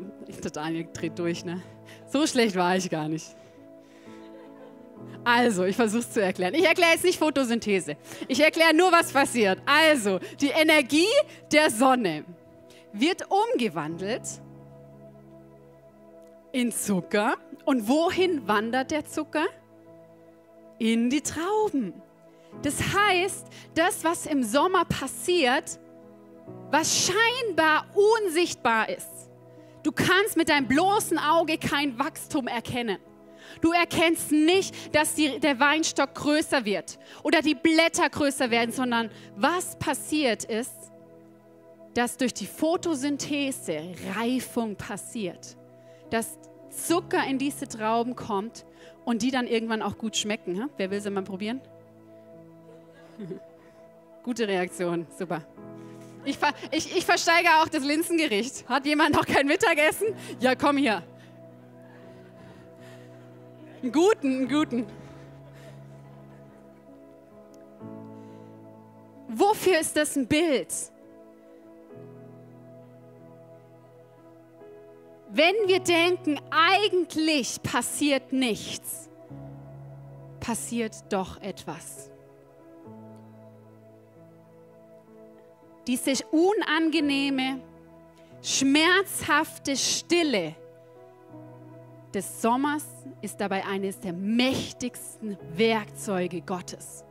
[0.51, 1.61] Daniel dreht durch, ne?
[2.07, 3.35] So schlecht war ich gar nicht.
[5.23, 6.53] Also, ich versuche es zu erklären.
[6.53, 7.95] Ich erkläre jetzt nicht Photosynthese.
[8.27, 9.61] Ich erkläre nur, was passiert.
[9.65, 11.05] Also, die Energie
[11.51, 12.25] der Sonne
[12.91, 14.23] wird umgewandelt
[16.51, 17.35] in Zucker.
[17.65, 19.45] Und wohin wandert der Zucker?
[20.79, 21.93] In die Trauben.
[22.63, 25.79] Das heißt, das, was im Sommer passiert,
[26.69, 29.29] was scheinbar unsichtbar ist.
[29.83, 32.97] Du kannst mit deinem bloßen Auge kein Wachstum erkennen.
[33.61, 39.09] Du erkennst nicht, dass die, der Weinstock größer wird oder die Blätter größer werden, sondern
[39.35, 40.91] was passiert ist,
[41.93, 45.57] dass durch die Photosynthese Reifung passiert,
[46.09, 46.37] dass
[46.71, 48.65] Zucker in diese Trauben kommt
[49.05, 50.69] und die dann irgendwann auch gut schmecken.
[50.77, 51.61] Wer will sie mal probieren?
[54.23, 55.41] Gute Reaktion, super.
[56.23, 58.67] Ich, ver ich, ich versteige auch das Linsengericht.
[58.69, 60.07] Hat jemand noch kein Mittagessen?
[60.39, 61.01] Ja, komm hier.
[63.81, 64.85] Einen guten, einen guten.
[69.27, 70.67] Wofür ist das ein Bild?
[75.33, 79.09] Wenn wir denken, eigentlich passiert nichts,
[80.39, 82.11] passiert doch etwas.
[85.87, 87.59] diese unangenehme,
[88.41, 90.55] schmerzhafte Stille
[92.13, 92.85] des Sommers
[93.21, 97.03] ist dabei eines der mächtigsten Werkzeuge Gottes.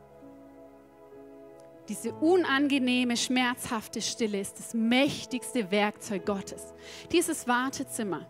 [1.91, 6.73] Diese unangenehme, schmerzhafte Stille ist das mächtigste Werkzeug Gottes.
[7.11, 8.25] Dieses Wartezimmer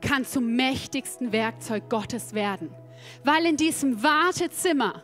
[0.00, 2.70] kann zum mächtigsten Werkzeug Gottes werden,
[3.24, 5.02] weil in diesem Wartezimmer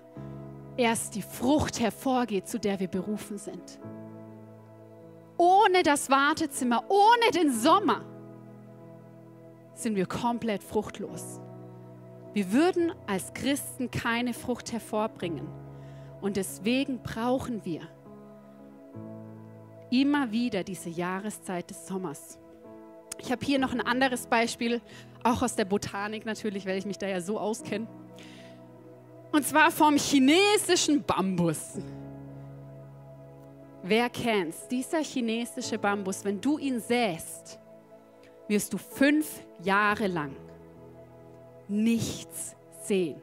[0.77, 3.81] erst die Frucht hervorgeht, zu der wir berufen sind
[5.37, 8.05] ohne das Wartezimmer, ohne den Sommer,
[9.75, 11.41] sind wir komplett fruchtlos.
[12.35, 15.64] Wir würden als Christen keine Frucht hervorbringen.
[16.25, 17.83] Und deswegen brauchen wir
[19.91, 22.39] immer wieder diese Jahreszeit des Sommers.
[23.19, 24.81] Ich habe hier noch ein anderes Beispiel,
[25.23, 27.87] auch aus der Botanik natürlich, weil ich mich da ja so auskenne.
[29.33, 31.77] Und zwar vom chinesischen Bambus.
[33.83, 34.67] Wer kennt's?
[34.69, 37.61] Dieser chinesische Bambus, wenn du ihn säst,
[38.49, 40.35] wirst du fünf Jahre lang
[41.69, 43.21] nichts sehen.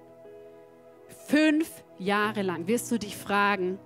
[1.32, 3.80] Fünf Jahre lang wirst du dich fragen,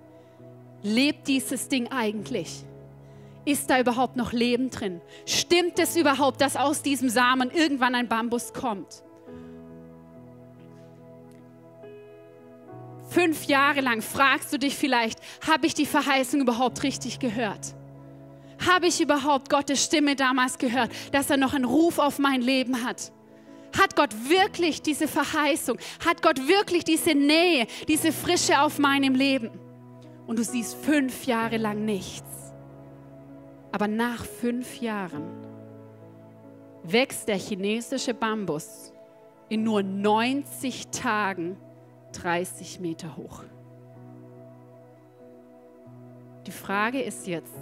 [0.82, 2.64] lebt dieses Ding eigentlich?
[3.44, 5.00] Ist da überhaupt noch Leben drin?
[5.26, 9.04] Stimmt es überhaupt, dass aus diesem Samen irgendwann ein Bambus kommt?
[13.10, 17.76] Fünf Jahre lang fragst du dich vielleicht, habe ich die Verheißung überhaupt richtig gehört?
[18.66, 22.84] Habe ich überhaupt Gottes Stimme damals gehört, dass er noch einen Ruf auf mein Leben
[22.84, 23.12] hat?
[23.78, 25.78] Hat Gott wirklich diese Verheißung?
[26.04, 29.50] Hat Gott wirklich diese Nähe, diese Frische auf meinem Leben?
[30.26, 32.52] Und du siehst fünf Jahre lang nichts.
[33.72, 35.24] Aber nach fünf Jahren
[36.82, 38.92] wächst der chinesische Bambus
[39.48, 41.56] in nur 90 Tagen
[42.12, 43.44] 30 Meter hoch.
[46.46, 47.58] Die Frage ist jetzt,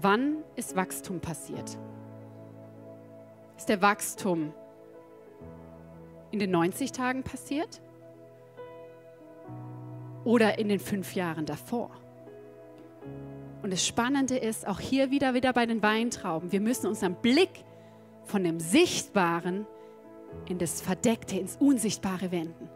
[0.00, 1.78] wann ist Wachstum passiert?
[3.56, 4.52] Ist der Wachstum
[6.30, 7.80] in den 90 Tagen passiert?
[10.24, 11.90] Oder in den fünf Jahren davor?
[13.62, 17.64] Und das Spannende ist, auch hier wieder, wieder bei den Weintrauben, wir müssen unseren Blick
[18.24, 19.66] von dem Sichtbaren
[20.48, 22.68] in das Verdeckte, ins Unsichtbare wenden.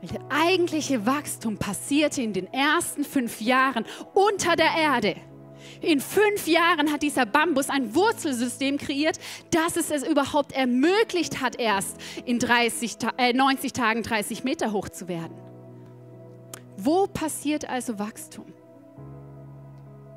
[0.00, 5.16] Weil der eigentliche Wachstum passierte in den ersten fünf Jahren unter der Erde.
[5.80, 9.18] In fünf Jahren hat dieser Bambus ein Wurzelsystem kreiert,
[9.50, 14.88] das es es überhaupt ermöglicht hat, erst in 30, äh, 90 Tagen 30 Meter hoch
[14.88, 15.34] zu werden.
[16.76, 18.46] Wo passiert also Wachstum?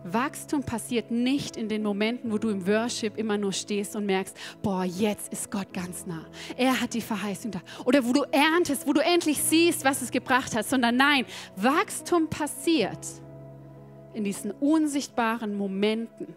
[0.03, 4.35] Wachstum passiert nicht in den Momenten, wo du im Worship immer nur stehst und merkst,
[4.61, 6.25] boah, jetzt ist Gott ganz nah.
[6.57, 7.61] Er hat die Verheißung da.
[7.85, 11.25] Oder wo du erntest, wo du endlich siehst, was es gebracht hat, sondern nein,
[11.55, 13.05] Wachstum passiert
[14.13, 16.35] in diesen unsichtbaren Momenten,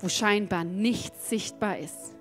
[0.00, 2.14] wo scheinbar nichts sichtbar ist.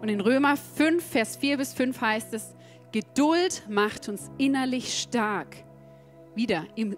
[0.00, 2.54] Und in Römer 5, Vers 4 bis 5 heißt es,
[2.92, 5.56] Geduld macht uns innerlich stark.
[6.34, 6.96] Wieder, im,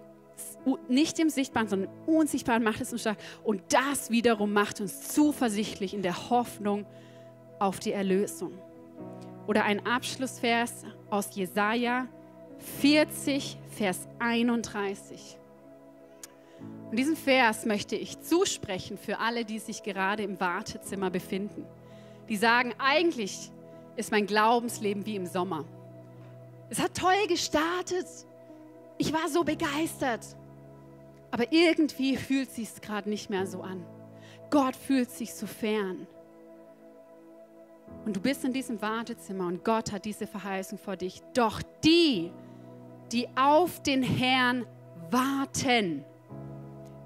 [0.87, 3.17] nicht im Sichtbaren, sondern im Unsichtbaren macht es uns stark.
[3.43, 6.85] Und das wiederum macht uns zuversichtlich in der Hoffnung
[7.59, 8.53] auf die Erlösung.
[9.47, 12.07] Oder ein Abschlussvers aus Jesaja
[12.61, 15.37] 40, Vers 31.
[16.89, 21.65] Und diesen Vers möchte ich zusprechen für alle, die sich gerade im Wartezimmer befinden.
[22.29, 23.51] Die sagen, eigentlich
[23.95, 25.65] ist mein Glaubensleben wie im Sommer.
[26.69, 28.07] Es hat toll gestartet.
[28.97, 30.25] Ich war so begeistert.
[31.31, 33.85] Aber irgendwie fühlt sich es gerade nicht mehr so an.
[34.49, 36.07] Gott fühlt sich so fern.
[38.05, 41.21] Und du bist in diesem Wartezimmer und Gott hat diese Verheißung vor dich.
[41.33, 42.31] Doch die,
[43.11, 44.65] die auf den Herrn
[45.09, 46.05] warten,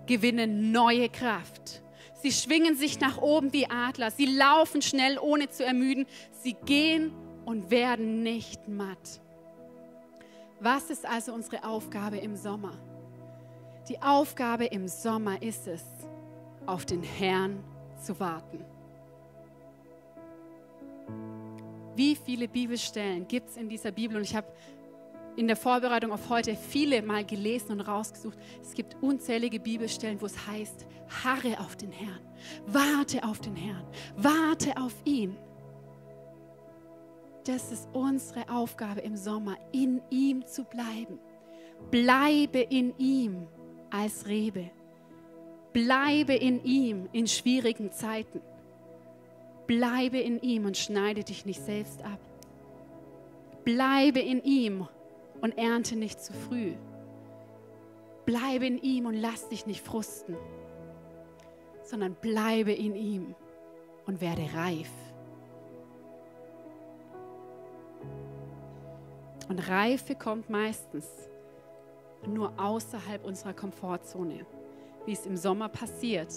[0.05, 1.81] gewinnen neue Kraft.
[2.21, 4.11] Sie schwingen sich nach oben wie Adler.
[4.11, 6.05] Sie laufen schnell, ohne zu ermüden.
[6.31, 7.11] Sie gehen
[7.45, 9.21] und werden nicht matt.
[10.59, 12.73] Was ist also unsere Aufgabe im Sommer?
[13.89, 15.83] Die Aufgabe im Sommer ist es,
[16.65, 17.63] auf den Herrn
[18.01, 18.65] zu warten.
[21.95, 24.17] Wie viele Bibelstellen gibt es in dieser Bibel?
[24.17, 24.47] Und ich habe
[25.35, 28.37] in der Vorbereitung auf heute viele mal gelesen und rausgesucht.
[28.61, 30.85] Es gibt unzählige Bibelstellen, wo es heißt,
[31.23, 32.21] harre auf den Herrn,
[32.67, 33.85] warte auf den Herrn,
[34.17, 35.37] warte auf ihn
[37.45, 41.19] das ist unsere Aufgabe im Sommer, in ihm zu bleiben.
[41.91, 43.47] Bleibe in ihm
[43.91, 44.71] als Rebe.
[45.71, 48.41] Bleibe in ihm in schwierigen Zeiten.
[49.67, 52.19] Bleibe in ihm und schneide dich nicht selbst ab.
[53.63, 54.87] Bleibe in ihm
[55.41, 56.73] und ernte nicht zu früh.
[58.25, 60.35] Bleibe in ihm und lass dich nicht frusten,
[61.83, 63.35] sondern bleibe in ihm
[64.05, 64.89] und werde reif.
[69.47, 71.05] Und Reife kommt meistens
[72.25, 74.45] nur außerhalb unserer Komfortzone,
[75.05, 76.29] wie es im Sommer passiert.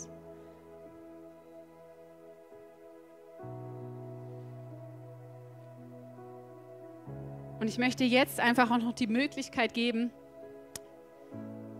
[7.60, 10.12] Und ich möchte jetzt einfach auch noch die Möglichkeit geben,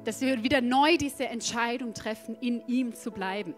[0.05, 3.55] dass wir wieder neu diese Entscheidung treffen, in ihm zu bleiben.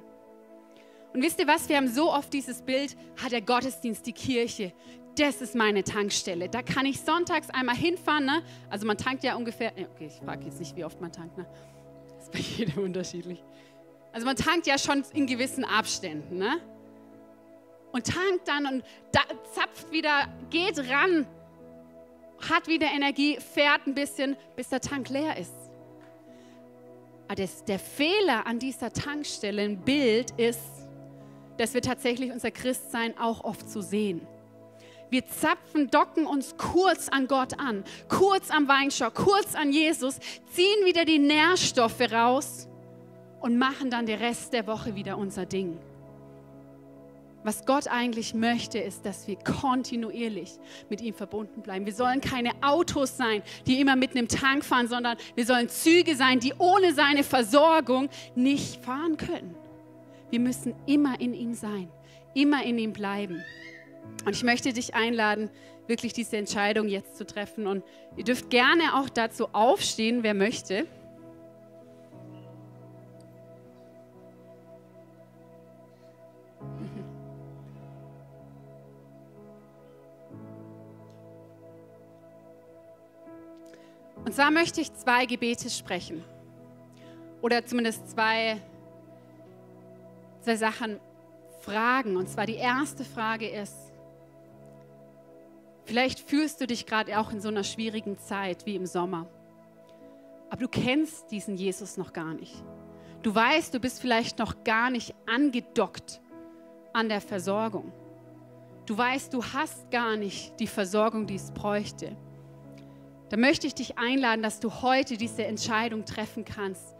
[1.13, 4.73] Und wisst ihr was, wir haben so oft dieses Bild, hat der Gottesdienst, die Kirche,
[5.19, 6.49] das ist meine Tankstelle.
[6.49, 8.27] Da kann ich sonntags einmal hinfahren.
[8.27, 8.43] Ne?
[8.69, 11.37] Also man tankt ja ungefähr, okay, ich frage jetzt nicht, wie oft man tankt.
[11.37, 11.47] Ne?
[12.15, 13.43] Das ist bei jedem unterschiedlich.
[14.13, 16.39] Also man tankt ja schon in gewissen Abständen.
[16.39, 16.59] Ne?
[17.93, 19.21] Und tankt dann und da,
[19.53, 21.27] zapft wieder, geht ran,
[22.49, 25.55] hat wieder Energie, fährt ein bisschen, bis der Tank leer ist.
[27.27, 30.61] Aber das, der Fehler an dieser Tankstelle, ein Bild ist,
[31.59, 34.27] dass wir tatsächlich unser Christsein auch oft so sehen.
[35.11, 40.19] Wir zapfen, docken uns kurz an Gott an, kurz am Weinstock, kurz an Jesus,
[40.53, 42.69] ziehen wieder die Nährstoffe raus
[43.41, 45.79] und machen dann den Rest der Woche wieder unser Ding.
[47.43, 50.59] Was Gott eigentlich möchte, ist, dass wir kontinuierlich
[50.91, 51.87] mit ihm verbunden bleiben.
[51.87, 56.17] Wir sollen keine Autos sein, die immer mit einem Tank fahren, sondern wir sollen Züge
[56.17, 59.55] sein, die ohne seine Versorgung nicht fahren können.
[60.29, 61.89] Wir müssen immer in ihm sein,
[62.35, 63.43] immer in ihm bleiben.
[64.27, 65.51] Und ich möchte dich einladen,
[65.87, 67.67] wirklich diese Entscheidung jetzt zu treffen.
[67.67, 67.85] Und
[68.17, 70.87] ihr dürft gerne auch dazu aufstehen, wer möchte.
[84.25, 86.23] Und zwar möchte ich zwei Gebete sprechen.
[87.43, 88.61] Oder zumindest zwei,
[90.43, 91.01] zwei Sachen
[91.61, 92.17] fragen.
[92.17, 93.93] Und zwar die erste Frage ist,
[95.85, 99.27] vielleicht fühlst du dich gerade auch in so einer schwierigen Zeit wie im Sommer.
[100.51, 102.63] Aber du kennst diesen Jesus noch gar nicht.
[103.23, 106.21] Du weißt, du bist vielleicht noch gar nicht angedockt
[106.93, 107.93] an der Versorgung.
[108.87, 112.17] Du weißt, du hast gar nicht die Versorgung, die es bräuchte.
[113.31, 116.97] Da möchte ich dich einladen, dass du heute diese Entscheidung treffen kannst,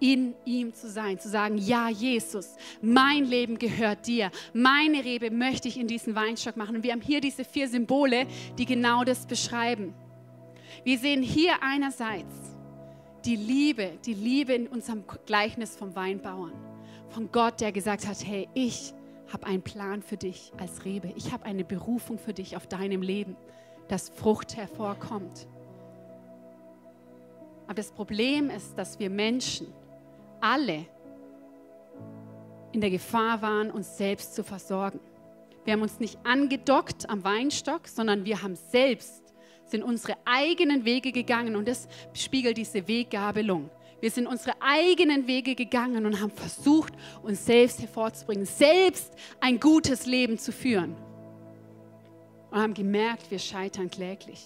[0.00, 5.68] in ihm zu sein, zu sagen, ja Jesus, mein Leben gehört dir, meine Rebe möchte
[5.68, 6.76] ich in diesen Weinstock machen.
[6.76, 9.94] Und wir haben hier diese vier Symbole, die genau das beschreiben.
[10.84, 12.34] Wir sehen hier einerseits
[13.24, 16.52] die Liebe, die Liebe in unserem Gleichnis vom Weinbauern,
[17.10, 18.94] von Gott, der gesagt hat, hey, ich
[19.32, 23.02] habe einen Plan für dich als Rebe, ich habe eine Berufung für dich auf deinem
[23.02, 23.36] Leben,
[23.88, 25.46] dass Frucht hervorkommt.
[27.68, 29.68] Aber das Problem ist, dass wir Menschen
[30.40, 30.86] alle
[32.72, 34.98] in der Gefahr waren, uns selbst zu versorgen.
[35.64, 39.28] Wir haben uns nicht angedockt am Weinstock, sondern wir haben selbst
[39.70, 43.70] sind unsere eigenen Wege gegangen und das spiegelt diese Weggabelung.
[44.00, 46.92] Wir sind unsere eigenen Wege gegangen und haben versucht,
[47.22, 50.96] uns selbst hervorzubringen, selbst ein gutes Leben zu führen.
[52.50, 54.42] Und haben gemerkt, wir scheitern kläglich.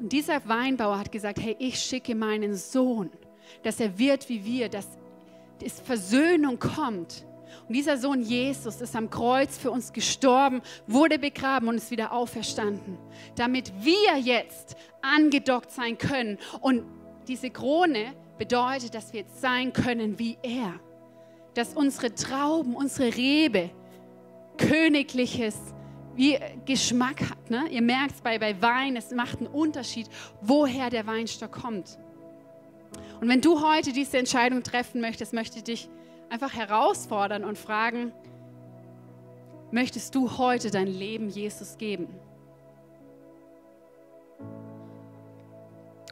[0.00, 3.10] Und dieser Weinbauer hat gesagt, hey, ich schicke meinen Sohn,
[3.62, 4.88] dass er wird wie wir, dass
[5.62, 7.24] es Versöhnung kommt
[7.68, 12.12] und dieser Sohn Jesus ist am Kreuz für uns gestorben, wurde begraben und ist wieder
[12.12, 12.98] auferstanden,
[13.36, 16.38] damit wir jetzt angedockt sein können.
[16.60, 16.84] Und
[17.28, 20.74] diese Krone bedeutet, dass wir jetzt sein können wie er.
[21.54, 23.70] Dass unsere Trauben, unsere Rebe
[24.56, 25.56] königliches
[26.20, 27.50] wie Geschmack hat.
[27.50, 27.66] Ne?
[27.70, 30.06] Ihr merkt es bei, bei Wein, es macht einen Unterschied,
[30.42, 31.98] woher der Weinstock kommt.
[33.22, 35.88] Und wenn du heute diese Entscheidung treffen möchtest, möchte ich dich
[36.28, 38.12] einfach herausfordern und fragen,
[39.70, 42.08] möchtest du heute dein Leben Jesus geben?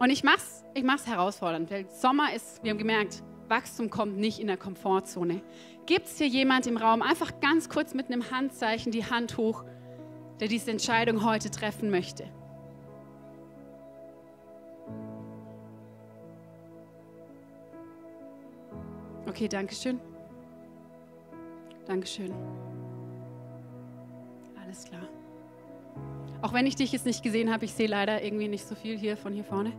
[0.01, 4.39] Und ich mach's, ich mach's herausfordernd, weil Sommer ist, wir haben gemerkt, Wachstum kommt nicht
[4.39, 5.43] in der Komfortzone.
[5.85, 9.65] Gibt es hier jemand im Raum, einfach ganz kurz mit einem Handzeichen die Hand hoch,
[10.41, 12.25] der diese Entscheidung heute treffen möchte?
[19.27, 20.01] Okay, danke schön.
[21.87, 22.35] Dankeschön.
[24.63, 25.09] Alles klar.
[26.43, 28.99] Auch wenn ich dich jetzt nicht gesehen habe, ich sehe leider irgendwie nicht so viel
[28.99, 29.73] hier von hier vorne.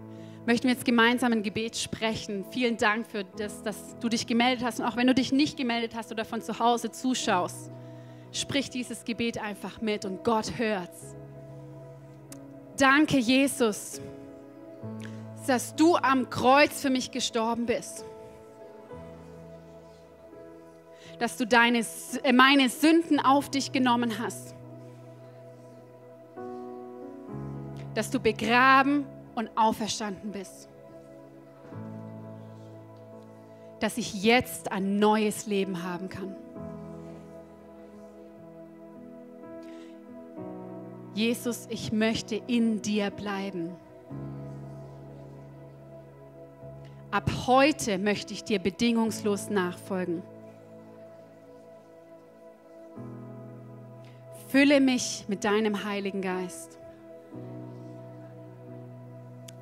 [0.45, 2.45] Möchten wir jetzt gemeinsam ein Gebet sprechen.
[2.51, 4.79] Vielen Dank für das, dass du dich gemeldet hast.
[4.79, 7.71] Und auch wenn du dich nicht gemeldet hast oder von zu Hause zuschaust,
[8.31, 11.15] sprich dieses Gebet einfach mit und Gott hört's.
[12.77, 14.01] Danke, Jesus,
[15.47, 18.05] dass du am Kreuz für mich gestorben bist.
[21.19, 21.85] dass du deine,
[22.23, 24.55] äh, meine Sünden auf dich genommen hast.
[27.93, 29.05] Dass du begraben
[29.35, 30.69] und auferstanden bist.
[33.81, 36.35] Dass ich jetzt ein neues Leben haben kann.
[41.13, 43.75] Jesus, ich möchte in dir bleiben.
[47.11, 50.21] Ab heute möchte ich dir bedingungslos nachfolgen.
[54.47, 56.77] Fülle mich mit deinem Heiligen Geist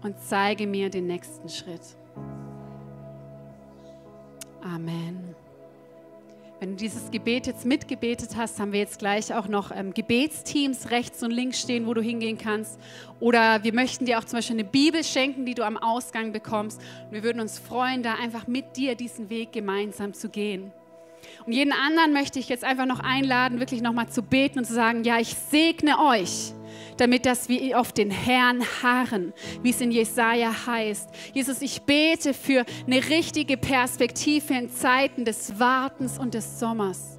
[0.01, 1.97] und zeige mir den nächsten Schritt.
[4.61, 5.35] Amen.
[6.59, 10.89] Wenn du dieses Gebet jetzt mitgebetet hast, haben wir jetzt gleich auch noch ähm, Gebetsteams
[10.89, 12.79] rechts und links stehen, wo du hingehen kannst.
[13.19, 16.81] Oder wir möchten dir auch zum Beispiel eine Bibel schenken, die du am Ausgang bekommst.
[17.05, 20.71] Und wir würden uns freuen, da einfach mit dir diesen Weg gemeinsam zu gehen.
[21.45, 24.73] Und jeden anderen möchte ich jetzt einfach noch einladen, wirklich nochmal zu beten und zu
[24.73, 26.53] sagen, ja, ich segne euch
[26.97, 31.09] damit dass wir auf den Herrn harren, wie es in Jesaja heißt.
[31.33, 37.17] Jesus, ich bete für eine richtige Perspektive in Zeiten des Wartens und des Sommers.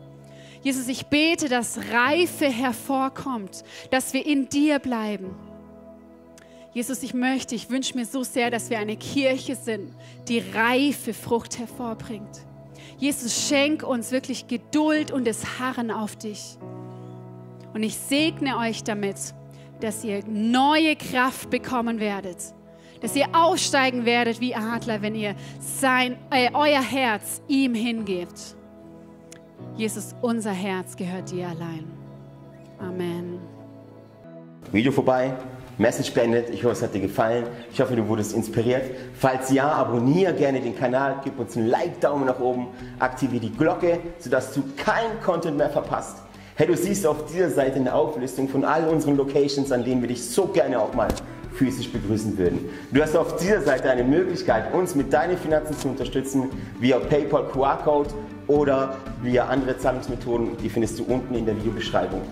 [0.62, 5.36] Jesus, ich bete, dass Reife hervorkommt, dass wir in dir bleiben.
[6.72, 9.92] Jesus, ich möchte, ich wünsche mir so sehr, dass wir eine Kirche sind,
[10.28, 12.46] die reife Frucht hervorbringt.
[12.98, 16.58] Jesus, schenk uns wirklich Geduld und das Harren auf dich.
[17.72, 19.16] Und ich segne euch damit,
[19.80, 22.38] dass ihr neue Kraft bekommen werdet.
[23.00, 28.56] Dass ihr aufsteigen werdet wie Adler, wenn ihr sein, äh, euer Herz ihm hingebt.
[29.76, 31.84] Jesus, unser Herz gehört dir allein.
[32.80, 33.38] Amen.
[34.72, 35.32] Video vorbei.
[35.78, 36.50] Message beendet.
[36.50, 37.46] Ich hoffe, es hat dir gefallen.
[37.72, 38.90] Ich hoffe, du wurdest inspiriert.
[39.14, 42.66] Falls ja, abonniere gerne den Kanal, gib uns einen Like, Daumen nach oben,
[42.98, 46.18] aktiviere die Glocke, sodass du keinen Content mehr verpasst.
[46.58, 50.08] Hey, du siehst auf dieser Seite eine Auflistung von all unseren Locations, an denen wir
[50.08, 51.06] dich so gerne auch mal
[51.54, 52.68] physisch begrüßen würden.
[52.90, 56.50] Du hast auf dieser Seite eine Möglichkeit, uns mit deinen Finanzen zu unterstützen,
[56.80, 58.10] via PayPal QR-Code
[58.48, 60.56] oder via andere Zahlungsmethoden.
[60.56, 62.22] Die findest du unten in der Videobeschreibung.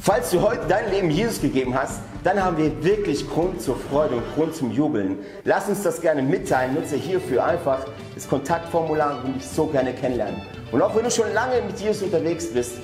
[0.00, 4.14] Falls du heute dein Leben Jesus gegeben hast, dann haben wir wirklich Grund zur Freude
[4.14, 5.18] und Grund zum Jubeln.
[5.42, 6.74] Lass uns das gerne mitteilen.
[6.74, 10.40] Nutze hierfür einfach das Kontaktformular und dich so gerne kennenlernen.
[10.70, 12.74] Und auch wenn du schon lange mit Jesus unterwegs bist,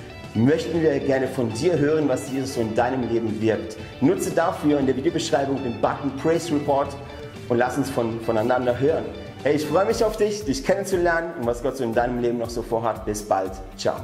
[0.44, 3.76] möchten wir gerne von dir hören, was Jesus so in deinem Leben wirkt.
[4.00, 6.94] Nutze dafür in der Videobeschreibung den Button Praise Report
[7.48, 9.04] und lass uns von, voneinander hören.
[9.42, 12.38] Hey, ich freue mich auf dich, dich kennenzulernen und was Gott so in deinem Leben
[12.38, 13.04] noch so vorhat.
[13.04, 13.52] Bis bald.
[13.76, 13.96] Ciao.